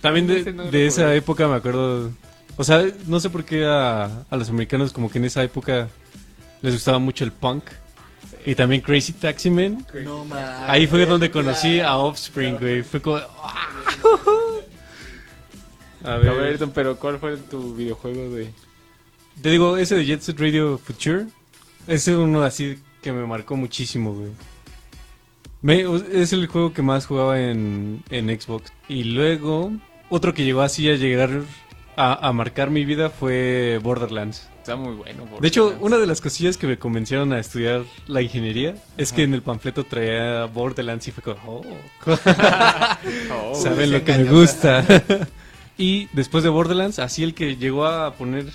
También 0.00 0.26
de, 0.26 0.52
no 0.52 0.64
esa 0.64 1.14
época 1.14 1.48
me 1.48 1.56
acuerdo. 1.56 2.10
O 2.56 2.64
sea, 2.64 2.84
no 3.06 3.18
sé 3.18 3.30
por 3.30 3.44
qué 3.44 3.64
a, 3.64 4.24
a 4.28 4.36
los 4.36 4.50
americanos, 4.50 4.92
como 4.92 5.10
que 5.10 5.18
en 5.18 5.24
esa 5.24 5.42
época 5.42 5.88
les 6.62 6.74
gustaba 6.74 6.98
mucho 6.98 7.24
el 7.24 7.32
punk. 7.32 7.64
Y 8.46 8.54
también 8.54 8.80
Crazy 8.80 9.12
Taxi 9.12 9.50
Man. 9.50 9.86
No. 10.04 10.26
Ahí 10.66 10.86
fue 10.86 11.04
donde 11.04 11.30
conocí 11.30 11.80
a 11.80 11.96
Offspring, 11.96 12.56
güey. 12.58 12.82
Fue 12.82 13.00
como. 13.02 13.16
¡ah! 13.16 13.68
A 16.02 16.16
ver, 16.16 16.58
pero 16.74 16.96
¿cuál 16.96 17.18
fue 17.18 17.36
tu 17.36 17.74
videojuego 17.74 18.34
de...? 18.34 18.50
te 19.42 19.50
digo, 19.50 19.76
ese 19.76 19.96
de 19.96 20.06
Jet 20.06 20.22
Set 20.22 20.40
Radio 20.40 20.78
Future. 20.78 21.26
Ese 21.86 22.12
es 22.12 22.16
uno 22.16 22.42
así 22.42 22.78
que 23.02 23.12
me 23.12 23.26
marcó 23.26 23.56
muchísimo, 23.56 24.14
güey. 24.14 24.30
Me- 25.62 25.84
es 26.12 26.32
el 26.32 26.46
juego 26.46 26.72
que 26.72 26.82
más 26.82 27.06
jugaba 27.06 27.40
en, 27.40 28.02
en 28.10 28.28
Xbox. 28.40 28.72
Y 28.88 29.04
luego, 29.04 29.72
otro 30.08 30.32
que 30.34 30.44
llegó 30.44 30.62
así 30.62 30.88
a 30.90 30.94
llegar 30.94 31.30
a, 31.96 32.28
a 32.28 32.32
marcar 32.32 32.70
mi 32.70 32.84
vida 32.84 33.10
fue 33.10 33.78
Borderlands. 33.82 34.48
Está 34.58 34.76
muy 34.76 34.94
bueno. 34.94 35.24
De 35.40 35.48
hecho, 35.48 35.62
Borderlands. 35.64 35.86
una 35.86 35.98
de 35.98 36.06
las 36.06 36.20
cosillas 36.20 36.56
que 36.56 36.66
me 36.66 36.78
convencieron 36.78 37.32
a 37.32 37.38
estudiar 37.40 37.82
la 38.06 38.22
ingeniería 38.22 38.74
es 38.96 39.12
que 39.12 39.22
en 39.22 39.34
el 39.34 39.42
panfleto 39.42 39.84
traía 39.84 40.44
Borderlands 40.46 41.08
y 41.08 41.10
fue 41.12 41.22
como, 41.22 41.56
oh, 41.60 41.62
Oh, 43.32 43.54
saben 43.62 43.92
lo 43.92 44.04
que 44.04 44.16
me 44.18 44.24
gusta. 44.24 44.84
y 45.78 46.08
después 46.12 46.42
de 46.44 46.50
Borderlands, 46.50 46.98
así 46.98 47.22
el 47.22 47.34
que 47.34 47.56
llegó 47.56 47.86
a 47.86 48.14
poner 48.14 48.46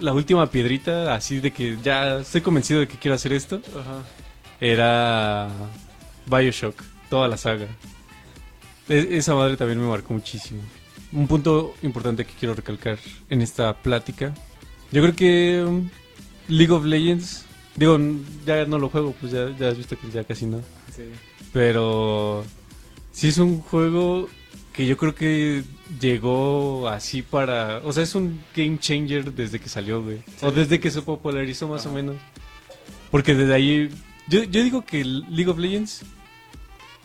la 0.00 0.12
última 0.12 0.46
piedrita, 0.50 1.14
así 1.14 1.40
de 1.40 1.50
que 1.52 1.76
ya 1.82 2.18
estoy 2.18 2.42
convencido 2.42 2.80
de 2.80 2.88
que 2.88 2.96
quiero 2.98 3.14
hacer 3.14 3.32
esto, 3.32 3.60
Ajá. 3.78 4.02
era 4.60 5.48
Bioshock, 6.26 6.82
toda 7.08 7.28
la 7.28 7.36
saga. 7.36 7.66
E- 8.88 9.16
esa 9.16 9.34
madre 9.34 9.56
también 9.56 9.80
me 9.80 9.88
marcó 9.88 10.12
muchísimo. 10.12 10.60
Un 11.12 11.26
punto 11.26 11.74
importante 11.82 12.24
que 12.24 12.34
quiero 12.38 12.54
recalcar 12.54 12.98
en 13.30 13.42
esta 13.42 13.74
plática. 13.74 14.34
Yo 14.92 15.02
creo 15.02 15.16
que 15.16 15.64
um, 15.66 15.88
League 16.48 16.72
of 16.72 16.84
Legends, 16.84 17.44
digo, 17.74 17.98
ya 18.44 18.64
no 18.66 18.78
lo 18.78 18.88
juego, 18.88 19.14
pues 19.20 19.32
ya, 19.32 19.56
ya 19.56 19.68
has 19.68 19.76
visto 19.76 19.98
que 19.98 20.10
ya 20.10 20.24
casi 20.24 20.46
no. 20.46 20.60
Sí. 20.94 21.04
Pero 21.52 22.44
sí 23.12 23.28
es 23.28 23.38
un 23.38 23.60
juego 23.60 24.28
que 24.72 24.86
yo 24.86 24.96
creo 24.96 25.14
que 25.14 25.64
llegó 26.00 26.88
así 26.88 27.22
para... 27.22 27.78
O 27.78 27.92
sea, 27.92 28.02
es 28.02 28.14
un 28.14 28.40
game 28.54 28.78
changer 28.78 29.32
desde 29.32 29.58
que 29.58 29.68
salió, 29.68 30.02
güey. 30.02 30.18
O 30.42 30.50
desde 30.50 30.78
que 30.80 30.90
se 30.90 31.00
popularizó 31.02 31.66
más 31.66 31.86
o 31.86 31.92
menos. 31.92 32.16
Porque 33.10 33.34
desde 33.34 33.54
ahí... 33.54 33.90
Yo, 34.28 34.42
yo 34.42 34.62
digo 34.62 34.84
que 34.84 35.02
League 35.04 35.48
of 35.48 35.58
Legends 35.58 36.04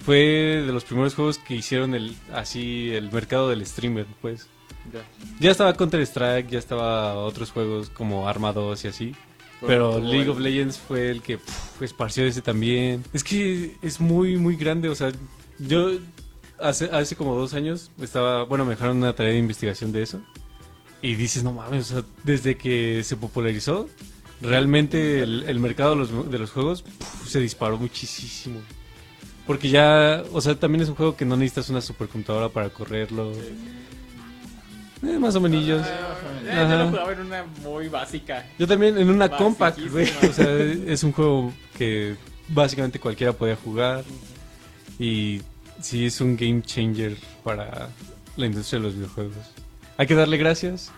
fue 0.06 0.64
de 0.66 0.72
los 0.72 0.84
primeros 0.84 1.16
juegos 1.16 1.38
que 1.38 1.56
hicieron 1.56 1.94
el 1.94 2.16
así 2.34 2.92
el 2.92 3.12
mercado 3.12 3.50
del 3.50 3.66
streamer, 3.66 4.06
pues. 4.22 4.48
Ya. 4.92 5.02
Ya 5.40 5.52
estaba 5.52 5.74
Counter-Strike, 5.76 6.50
ya 6.50 6.60
estaba 6.60 7.16
otros 7.16 7.52
juegos 7.52 7.90
como 7.90 8.28
Arma 8.28 8.52
2 8.52 8.86
y 8.86 8.88
así. 8.88 9.16
Pero 9.66 10.00
League 10.00 10.28
of 10.28 10.40
Legends 10.40 10.80
fue 10.80 11.12
el 11.12 11.22
que 11.22 11.38
esparció 11.80 12.26
ese 12.26 12.42
también. 12.42 13.04
Es 13.14 13.24
que 13.24 13.76
es 13.84 14.00
muy, 14.00 14.38
muy 14.38 14.56
grande. 14.56 14.90
O 14.90 14.96
sea, 14.96 15.12
yo 15.60 15.92
hace, 16.60 16.86
hace 16.86 17.16
como 17.16 17.36
dos 17.36 17.54
años 17.54 17.92
estaba, 18.02 18.44
bueno, 18.44 18.66
me 18.66 18.72
dejaron 18.72 18.98
una 18.98 19.14
tarea 19.14 19.34
de 19.34 19.40
investigación 19.40 19.92
de 19.92 20.02
eso. 20.02 20.20
Y 21.04 21.16
dices, 21.16 21.44
no 21.44 21.54
mames, 21.54 21.92
o 21.92 21.96
sea, 21.96 22.06
desde 22.24 22.58
que 22.58 23.04
se 23.04 23.18
popularizó, 23.18 23.88
realmente 24.40 25.22
el, 25.22 25.44
el 25.48 25.60
mercado 25.60 25.92
de 25.92 25.96
los, 25.98 26.32
de 26.32 26.40
los 26.40 26.52
juegos 26.52 26.84
se 27.28 27.40
disparó 27.40 27.78
muchísimo. 27.78 28.62
Porque 29.52 29.68
ya, 29.68 30.24
o 30.32 30.40
sea, 30.40 30.56
también 30.56 30.82
es 30.82 30.88
un 30.88 30.96
juego 30.96 31.18
que 31.18 31.26
no 31.26 31.36
necesitas 31.36 31.70
una 31.70 31.82
supercomputadora 31.82 32.48
para 32.48 32.70
correrlo. 32.70 33.34
Eh, 35.04 35.20
más 35.20 35.36
o 35.36 35.42
menos. 35.42 35.62
Ah, 35.68 36.68
yo 36.70 36.78
lo 36.78 36.88
jugaba 36.88 37.12
en 37.12 37.20
una 37.20 37.44
muy 37.62 37.90
básica. 37.90 38.46
Yo 38.58 38.66
también 38.66 38.98
en 38.98 39.10
una 39.10 39.28
compact, 39.28 39.78
güey. 39.90 40.10
O 40.30 40.32
sea, 40.32 40.50
es 40.56 41.04
un 41.04 41.12
juego 41.12 41.52
que 41.78 42.16
básicamente 42.48 42.98
cualquiera 42.98 43.34
podía 43.34 43.58
jugar. 43.58 44.06
Y 44.98 45.42
sí 45.82 46.06
es 46.06 46.22
un 46.22 46.38
game 46.38 46.62
changer 46.62 47.18
para 47.44 47.90
la 48.38 48.46
industria 48.46 48.80
de 48.80 48.86
los 48.86 48.96
videojuegos. 48.96 49.36
Hay 49.98 50.08
que 50.08 50.16
darle 50.16 50.38
gracias, 50.38 50.94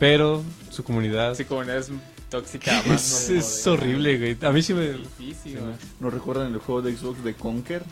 pero 0.00 0.42
su 0.68 0.82
comunidad 0.82 1.30
Así 1.30 1.44
como 1.44 1.62
es 1.62 1.92
tóxica. 2.38 2.82
más 2.86 3.30
es, 3.30 3.66
no 3.66 3.72
horrible, 3.72 4.18
güey. 4.18 4.36
A 4.42 4.52
mí 4.52 4.62
sí 4.62 4.74
me... 4.74 4.92
Difícil, 4.92 5.58
Sí. 5.58 5.58
¿No 6.00 6.10
recuerdan 6.10 6.52
el 6.52 6.58
juego 6.58 6.82
de 6.82 6.96
Xbox 6.96 7.22
de 7.22 7.34
Conker? 7.34 7.84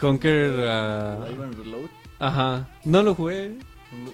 Conquer... 0.00 0.52
ah, 0.68 1.24
Live 1.28 1.44
and 1.44 1.54
Reload. 1.56 1.88
ajá. 2.18 2.68
No 2.84 3.02
lo 3.02 3.14
jugué. 3.14 3.56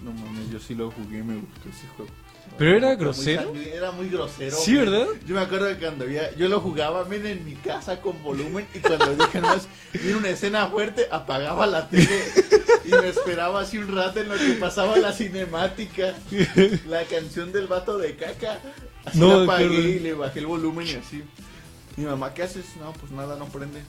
No 0.02 0.12
mames, 0.12 0.50
yo 0.50 0.60
sí 0.60 0.74
lo 0.74 0.90
jugué, 0.90 1.22
me 1.22 1.36
gustó 1.36 1.68
ese 1.70 1.86
juego. 1.96 2.12
Pero 2.58 2.76
era 2.76 2.94
grosero. 2.94 3.54
Era 3.54 3.90
muy 3.90 4.08
grosero. 4.08 4.56
Sí. 4.56 4.76
¿verdad? 4.76 5.06
Yo 5.26 5.34
me 5.34 5.40
acuerdo 5.40 5.68
que 5.68 5.78
cuando 5.78 6.04
había, 6.04 6.34
yo 6.36 6.48
lo 6.48 6.60
jugaba 6.60 7.04
men, 7.04 7.26
en 7.26 7.44
mi 7.44 7.54
casa 7.54 8.00
con 8.00 8.22
volumen 8.22 8.66
y 8.74 8.78
cuando 8.80 9.14
dije 9.16 9.40
más, 9.40 9.68
viene 9.92 10.16
una 10.16 10.28
escena 10.28 10.66
fuerte, 10.68 11.06
apagaba 11.10 11.66
la 11.66 11.88
tele 11.88 12.22
y 12.84 12.90
me 12.90 13.08
esperaba 13.08 13.60
así 13.60 13.78
un 13.78 13.94
rato 13.94 14.20
en 14.20 14.28
lo 14.28 14.36
que 14.36 14.52
pasaba 14.60 14.96
la 14.98 15.12
cinemática, 15.12 16.14
la 16.88 17.04
canción 17.04 17.52
del 17.52 17.66
vato 17.66 17.98
de 17.98 18.16
caca. 18.16 18.60
Así 19.04 19.18
No, 19.18 19.38
la 19.38 19.44
apagué 19.44 19.80
y 19.80 19.98
le 20.00 20.12
bajé 20.12 20.40
el 20.40 20.46
volumen 20.46 20.86
y 20.86 20.94
así. 20.94 21.22
Mi 21.96 22.04
mamá, 22.04 22.34
¿qué 22.34 22.42
haces? 22.42 22.64
No, 22.78 22.92
pues 22.92 23.10
nada, 23.12 23.36
no 23.36 23.46
prende. 23.46 23.80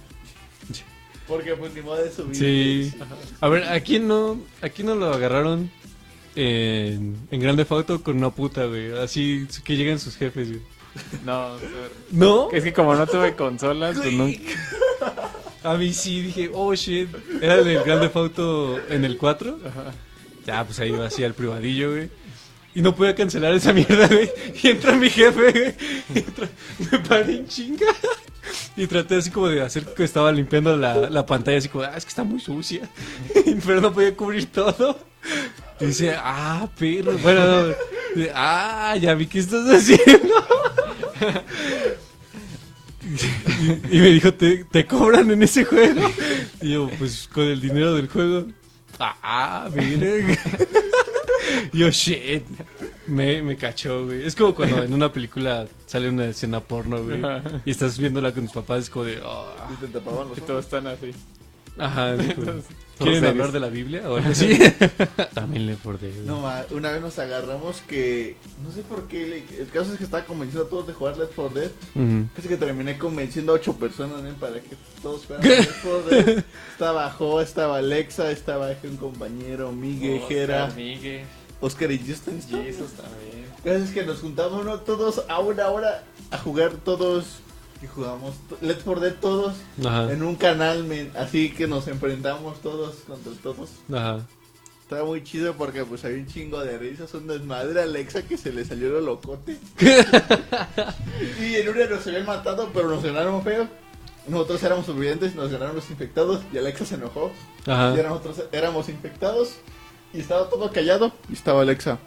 Porque 1.28 1.56
pues 1.56 1.74
ni 1.74 1.82
modo 1.82 2.04
de 2.04 2.12
subir. 2.12 2.36
Sí. 2.36 2.93
A 3.39 3.47
ver, 3.47 3.63
¿a 3.65 3.80
quién 3.80 4.08
no, 4.08 4.41
a 4.62 4.69
quién 4.69 4.88
no 4.88 4.95
lo 4.95 5.13
agarraron 5.13 5.71
en, 6.36 7.17
en 7.32 7.39
Grande 7.39 7.65
Auto 7.70 8.02
con 8.04 8.17
una 8.17 8.30
puta, 8.30 8.65
güey? 8.65 8.98
Así 8.98 9.48
que 9.63 9.76
llegan 9.76 10.00
sus 10.00 10.15
jefes, 10.15 10.50
güey. 10.50 10.62
No, 11.26 11.56
pero- 11.60 11.89
¿No? 12.12 12.50
es 12.52 12.63
que 12.63 12.74
como 12.74 12.96
no 12.96 13.08
tuve 13.08 13.36
consolas, 13.36 13.98
pues 13.98 14.13
nunca. 14.13 14.39
A 15.63 15.76
mí 15.76 15.94
sí, 15.94 16.22
dije, 16.22 16.50
oh 16.54 16.74
shit. 16.74 17.08
Era 17.41 17.60
en 17.60 17.67
el 17.67 17.84
Grande 17.84 18.10
Auto 18.13 18.80
en 18.89 19.06
el 19.06 19.17
4. 19.17 19.60
Ajá. 19.67 19.94
Ya, 20.46 20.65
pues 20.65 20.80
ahí 20.80 20.89
iba 20.89 21.06
así 21.06 21.24
al 21.24 21.34
privadillo, 21.36 21.91
güey. 21.91 22.10
Y 22.74 22.82
no 22.82 22.96
pude 22.96 23.13
cancelar 23.13 23.54
esa 23.54 23.72
mierda, 23.74 24.08
güey. 24.08 24.30
Y 24.63 24.67
entra 24.70 24.96
mi 24.96 25.10
jefe, 25.10 25.52
güey. 25.52 25.76
Y 26.15 26.20
entra- 26.20 26.50
me 26.91 27.00
paré 27.00 27.36
en 27.38 27.48
chinga. 27.48 27.86
Y 28.76 28.88
traté 28.88 29.15
así 29.17 29.30
como 29.30 29.48
de 29.50 29.62
hacer 29.62 29.86
que 29.94 30.04
estaba 30.04 30.32
limpiando 30.32 30.76
la, 30.76 31.10
la 31.10 31.26
pantalla, 31.26 31.58
así 31.60 31.70
como, 31.70 31.84
ah, 31.84 31.94
es 31.96 32.06
que 32.06 32.10
está 32.10 32.24
muy 32.24 32.39
sucia. 32.39 32.89
Pero 33.65 33.82
no 33.82 33.94
podía 33.94 34.15
cubrir 34.15 34.48
todo. 34.48 34.98
Y 35.82 35.86
dice, 35.88 36.15
ah, 36.17 36.70
perro. 36.78 37.17
Bueno, 37.17 37.46
no, 37.46 37.67
dice, 38.15 38.32
ah, 38.36 38.96
ya 39.00 39.13
vi 39.15 39.26
qué 39.28 39.39
estás 39.39 39.65
haciendo. 39.67 40.36
Y, 43.91 43.98
y 43.98 44.00
me 44.00 44.08
dijo, 44.10 44.34
¿Te, 44.34 44.63
¿te 44.65 44.86
cobran 44.86 45.30
en 45.32 45.44
ese 45.44 45.65
juego? 45.65 46.10
Y 46.62 46.74
yo, 46.74 46.89
pues 47.00 47.28
con 47.34 47.44
el 47.44 47.60
dinero 47.60 47.96
del 47.96 48.08
juego. 48.08 48.46
Ah, 49.00 49.67
mira. 49.74 50.38
Y 51.74 51.78
yo, 51.80 51.89
shit. 51.89 52.44
Me, 53.08 53.41
me 53.41 53.58
cachó, 53.58 54.06
güey. 54.06 54.24
Es 54.26 54.36
como 54.36 54.54
cuando 54.54 54.84
en 54.84 54.94
una 54.94 55.12
película 55.12 55.67
sale 55.88 56.10
una 56.10 56.26
escena 56.26 56.60
porno, 56.60 57.04
güey. 57.04 57.20
Y 57.65 57.72
estás 57.72 57.98
viéndola 57.98 58.32
con 58.32 58.44
tus 58.46 58.54
papás, 58.54 58.84
es 58.84 58.89
como 58.89 59.06
de. 59.06 59.20
"Ah". 59.26 59.67
Y 59.74 59.76
te 59.86 59.88
tapaban 59.88 60.30
los 60.30 60.38
Y 60.38 60.41
ojos. 60.41 60.46
todos 60.48 60.65
están 60.65 60.88
así. 60.88 61.12
Ajá. 61.78 62.13
es 62.15 62.34
como, 62.36 62.52
¿Quieren 63.04 63.26
hablar 63.26 63.52
de 63.52 63.60
la 63.60 63.70
Biblia 63.70 64.10
o 64.10 64.18
así? 64.18 64.58
También 65.34 65.66
le 65.66 65.76
por 65.76 66.02
No, 66.26 66.42
ma, 66.42 66.66
una 66.72 66.92
vez 66.92 67.02
nos 67.02 67.20
agarramos 67.20 67.82
que, 67.82 68.36
no 68.64 68.72
sé 68.72 68.82
por 68.82 69.08
qué, 69.08 69.44
el 69.60 69.68
caso 69.70 69.92
es 69.92 69.98
que 69.98 70.04
estaba 70.04 70.26
convenciendo 70.26 70.68
a 70.68 70.70
todos 70.70 70.88
de 70.88 70.94
jugar 70.94 71.18
Left 71.18 71.34
4 71.36 71.60
Dead. 71.60 71.72
Casi 72.36 72.48
que 72.48 72.58
terminé 72.58 72.98
convenciendo 72.98 73.52
a 73.52 73.56
ocho 73.56 73.76
personas 73.78 74.24
¿eh? 74.24 74.34
para 74.40 74.60
que 74.60 74.76
todos 75.02 75.26
fueran 75.26 75.48
Left 75.48 75.84
4 75.84 76.04
Dead. 76.04 76.44
Estaba 76.72 77.12
Jo, 77.12 77.42
estaba 77.42 77.78
Alexa, 77.78 78.32
estaba 78.32 78.72
un 78.84 78.98
compañero, 78.98 79.72
Miguel, 79.72 80.22
Jera, 80.28 80.66
Oscar, 80.66 80.78
Miguel, 80.78 81.22
Oscar 81.60 81.92
y 81.92 82.00
Justin. 82.00 82.42
Jesus 82.42 82.92
también. 82.94 83.46
El 83.64 83.74
caso 83.74 83.84
es 83.86 83.92
que 83.92 84.04
nos 84.04 84.20
juntamos 84.20 84.66
¿no? 84.66 84.80
todos 84.80 85.24
a 85.28 85.40
una 85.40 85.68
hora 85.68 86.04
a 86.32 86.38
jugar 86.38 86.72
todos, 86.84 87.40
que 87.82 87.88
jugamos 87.88 88.36
Left 88.62 88.84
4 88.84 89.02
Dead 89.02 89.15
todos 89.15 89.56
Ajá. 89.84 90.13
en 90.13 90.22
un 90.22 90.36
canal, 90.36 90.84
men, 90.84 91.12
así 91.17 91.50
que 91.52 91.67
nos 91.67 91.88
enfrentamos 91.88 92.62
todos 92.62 92.96
contra 93.08 93.34
todos. 93.41 93.72
Ajá. 93.91 94.20
Estaba 94.84 95.04
muy 95.06 95.24
chido 95.24 95.56
porque 95.56 95.84
pues 95.84 96.06
había 96.06 96.17
un 96.17 96.28
chingo 96.28 96.60
de 96.60 96.78
risas, 96.78 97.13
un 97.13 97.26
desmadre 97.26 97.80
a 97.80 97.84
Alexa 97.84 98.22
que 98.24 98.38
se 98.38 98.52
le 98.52 98.65
salió 98.65 98.89
lo 98.89 99.02
locote. 99.02 99.58
y 101.39 101.56
en 101.56 101.70
una 101.70 101.86
nos 101.86 102.06
habían 102.06 102.26
matado, 102.26 102.70
pero 102.74 102.89
nos 102.89 103.04
ganaron 103.04 103.41
feo. 103.41 103.67
Nosotros 104.28 104.62
éramos 104.62 104.86
sobrevivientes, 104.86 105.34
nos 105.34 105.50
ganaron 105.52 105.76
los 105.76 105.89
infectados 105.89 106.41
y 106.54 106.58
Alexa 106.58 106.86
se 106.86 106.96
enojó. 106.96 107.32
Y 107.65 107.72
Ajá. 107.72 107.89
ahora 107.89 108.10
nosotros 108.10 108.44
éramos 108.52 108.89
infectados 108.89 109.56
y 110.13 110.20
estaba 110.20 110.50
todo 110.50 110.72
callado. 110.72 111.12
Y 111.30 111.34
estaba 111.34 111.62
Alexa, 111.62 111.98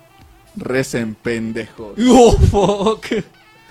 recen 0.55 1.15
pendejos. 1.17 1.95
Oh, 2.07 2.33
fuck. 2.37 3.07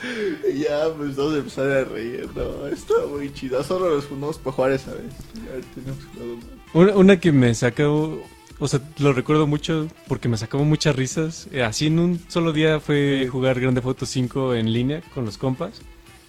Y 0.54 0.60
ya 0.64 0.90
pues 0.98 1.16
todos 1.16 1.38
empezaron 1.38 1.72
a 1.72 1.84
reír, 1.86 2.28
no, 2.36 2.68
estaba 2.68 3.08
muy 3.08 3.34
chido. 3.34 3.64
Solo 3.64 3.96
nos 3.96 4.06
juntamos 4.06 4.38
para 4.38 4.56
jugar 4.56 4.72
esa 4.72 4.92
vez. 4.92 5.14
Ya 5.36 5.74
tenemos 5.76 6.04
jugado 6.14 6.36
más. 6.36 6.46
Una, 6.74 6.96
una 6.98 7.20
que 7.20 7.32
me 7.32 7.54
sacó, 7.56 8.22
o 8.60 8.68
sea, 8.68 8.82
lo 9.00 9.14
recuerdo 9.14 9.48
mucho 9.48 9.88
porque 10.08 10.28
me 10.30 10.38
sacaba 10.38 10.64
muchas 10.64 10.96
risas. 10.96 11.48
Eh, 11.52 11.64
Así 11.64 11.88
en 11.88 12.00
un 12.00 12.20
solo 12.28 12.52
día 12.54 12.80
fue 12.80 13.28
jugar 13.32 13.60
Grande 13.60 13.82
Foto 13.82 14.06
5 14.06 14.56
en 14.56 14.74
línea 14.74 15.02
con 15.14 15.26
los 15.26 15.38
compas. 15.38 15.82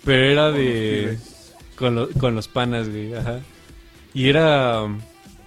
Pero 0.04 0.22
era 0.24 0.50
Con 0.50 0.52
los 0.52 0.58
de... 0.64 1.18
Con, 1.76 1.94
lo- 1.94 2.08
con 2.10 2.34
los 2.34 2.46
panas, 2.48 2.88
güey, 2.88 3.14
ajá. 3.14 3.40
Y 4.12 4.28
era... 4.28 4.82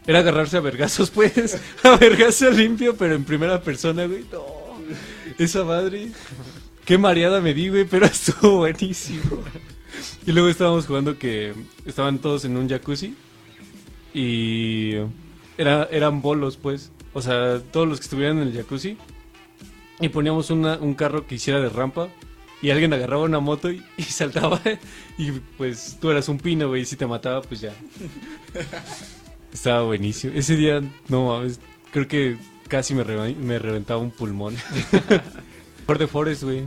Era 0.08 0.20
agarrarse 0.20 0.58
a 0.58 0.62
vergazos, 0.62 1.10
pues. 1.16 1.60
A 1.84 1.96
vergazo 1.98 2.50
limpio, 2.50 2.96
pero 2.98 3.16
en 3.16 3.24
primera 3.24 3.62
persona, 3.62 4.06
güey. 4.08 4.26
No. 4.32 4.44
Esa 5.38 5.64
madre. 5.64 6.10
Qué 6.88 6.98
mareada 6.98 7.42
me 7.42 7.54
di, 7.54 7.68
güey, 7.68 7.84
pero 7.86 8.06
estuvo 8.08 8.60
buenísimo. 8.60 9.44
Y 10.26 10.32
luego 10.32 10.48
estábamos 10.48 10.86
jugando 10.88 11.20
que 11.20 11.54
estaban 11.86 12.20
todos 12.20 12.46
en 12.46 12.56
un 12.56 12.70
jacuzzi. 12.70 13.14
Y 14.14 14.94
era, 15.58 15.88
eran 15.92 16.22
bolos, 16.22 16.56
pues. 16.56 16.92
O 17.14 17.22
sea, 17.22 17.60
todos 17.72 17.88
los 17.90 18.00
que 18.00 18.06
estuvieran 18.06 18.38
en 18.42 18.48
el 18.48 18.54
jacuzzi. 18.56 18.98
Y 20.00 20.08
poníamos 20.10 20.50
una- 20.50 20.78
un 20.78 20.94
carro 20.94 21.28
que 21.28 21.36
hiciera 21.36 21.60
de 21.60 21.68
rampa. 21.70 22.08
Y 22.62 22.70
alguien 22.70 22.94
agarraba 22.94 23.24
una 23.24 23.42
moto 23.42 23.70
y, 23.70 23.84
saltaba. 24.04 24.62
Y 25.18 25.32
pues 25.58 25.98
tú 26.00 26.10
eras 26.10 26.30
un 26.30 26.38
pino, 26.38 26.70
güey. 26.70 26.84
Y 26.84 26.86
si 26.86 26.96
te 26.96 27.06
mataba, 27.06 27.42
pues 27.42 27.60
ya. 27.60 27.74
Estaba 29.52 29.82
buenísimo. 29.84 30.32
Ese 30.36 30.56
día, 30.56 30.82
no 31.10 31.26
mames. 31.28 31.60
Creo 31.92 32.08
que 32.08 32.38
casi 32.70 32.94
me, 32.94 33.04
me 33.04 33.60
reventaba 33.60 34.00
un 34.00 34.12
pulmón. 34.12 34.56
Por 35.88 35.98
The 35.98 36.06
Forest, 36.08 36.44
güey. 36.44 36.66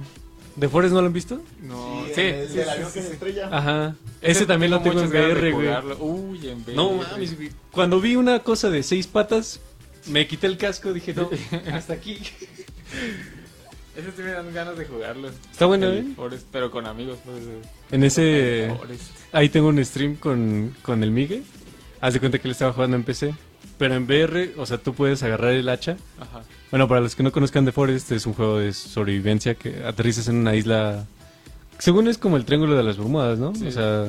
¿The 0.59 0.69
Forest 0.69 0.93
no 0.95 1.01
lo 1.01 1.07
han 1.07 1.13
visto? 1.13 1.41
No, 1.63 2.03
Sí, 2.09 2.15
sí, 2.15 2.21
el 2.23 2.49
sí, 2.49 2.55
sí, 2.55 2.61
avión 2.69 2.89
sí, 2.91 2.95
que 3.01 3.07
se 3.07 3.13
estrella. 3.13 3.49
Ajá. 3.53 3.95
Ese 4.21 4.47
también 4.47 4.73
lo 4.73 4.81
tengo 4.81 5.01
en 5.01 5.09
VR, 5.09 5.53
güey. 5.53 5.69
Uy, 6.01 6.49
en 6.49 6.63
VR. 6.63 6.75
No 6.75 6.93
mames, 6.95 7.37
güey. 7.37 7.51
Cuando 7.71 8.01
vi 8.01 8.17
una 8.17 8.41
cosa 8.41 8.69
de 8.69 8.83
seis 8.83 9.07
patas, 9.07 9.61
me 10.07 10.27
quité 10.27 10.49
el 10.49 10.57
casco, 10.57 10.93
dije, 10.93 11.15
no, 11.15 11.31
hasta 11.73 11.93
aquí. 11.93 12.19
Ese 13.97 14.13
sí 14.17 14.23
me 14.23 14.33
dan 14.33 14.53
ganas 14.53 14.77
de 14.79 14.87
jugarlo. 14.87 15.29
Está 15.29 15.67
bueno, 15.67 15.87
El 15.87 15.99
¿eh? 15.99 16.05
Forest, 16.17 16.47
pero 16.51 16.71
con 16.71 16.87
amigos. 16.87 17.19
Pues, 17.25 17.39
En 17.91 18.03
ese... 18.05 18.65
el. 18.67 18.73
Ahí 19.33 19.49
tengo 19.51 19.69
un 19.69 19.85
stream 19.85 20.17
con, 20.17 20.75
con 20.83 21.03
el 21.03 21.11
Migue. 21.11 21.43
Haz 22.01 22.15
de 22.15 22.21
cuenta 22.21 22.39
que 22.39 22.49
él 22.49 22.53
estaba 22.53 22.73
jugando 22.73 22.97
en 22.97 23.05
PC. 23.05 23.35
Pero 23.81 23.95
en 23.95 24.05
VR, 24.05 24.53
o 24.59 24.66
sea, 24.66 24.77
tú 24.79 24.93
puedes 24.95 25.23
agarrar 25.23 25.53
el 25.53 25.66
hacha. 25.71 25.97
Ajá. 26.21 26.43
Bueno, 26.71 26.87
para 26.87 27.01
los 27.01 27.16
que 27.16 27.23
no 27.23 27.33
conozcan 27.33 27.64
The 27.64 27.73
Forest, 27.73 28.12
es 28.12 28.27
un 28.27 28.35
juego 28.35 28.59
de 28.59 28.73
sobrevivencia 28.75 29.55
que 29.55 29.83
aterrizas 29.85 30.29
en 30.29 30.37
una 30.37 30.55
isla. 30.55 31.07
Según 31.79 32.07
es 32.07 32.19
como 32.19 32.37
el 32.37 32.45
Triángulo 32.45 32.77
de 32.77 32.83
las 32.83 32.99
Bermudas, 32.99 33.38
¿no? 33.38 33.55
Sí. 33.55 33.66
O 33.69 33.73
sea. 33.73 34.05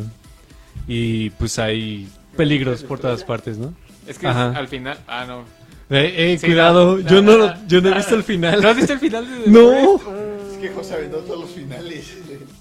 Y 0.89 1.29
pues 1.31 1.57
hay 1.57 2.10
peligros 2.36 2.84
por 2.84 2.99
todas 2.99 3.23
partes, 3.23 3.57
¿no? 3.57 3.73
Es 4.05 4.19
que 4.19 4.27
Ajá. 4.27 4.49
al 4.51 4.67
final. 4.67 4.97
Ah, 5.07 5.23
no. 5.25 5.45
Eh, 5.89 6.34
eh, 6.34 6.38
Sí, 6.38 6.47
cuidado, 6.47 6.97
no, 6.97 7.10
yo, 7.10 7.21
no, 7.21 7.38
no, 7.38 7.47
no, 7.47 7.67
yo 7.67 7.79
no 7.81 7.89
he 7.89 7.95
visto 7.95 8.15
el 8.15 8.23
final. 8.23 8.62
¿No 8.62 8.67
has 8.69 8.75
visto 8.75 8.91
el 8.93 8.99
final 8.99 9.25
de 9.25 9.47
No. 9.51 9.95
Es 9.95 10.57
que 10.60 10.69
José 10.69 10.95
aventó 10.95 11.17
todos 11.19 11.39
los 11.41 11.49
finales. 11.51 12.13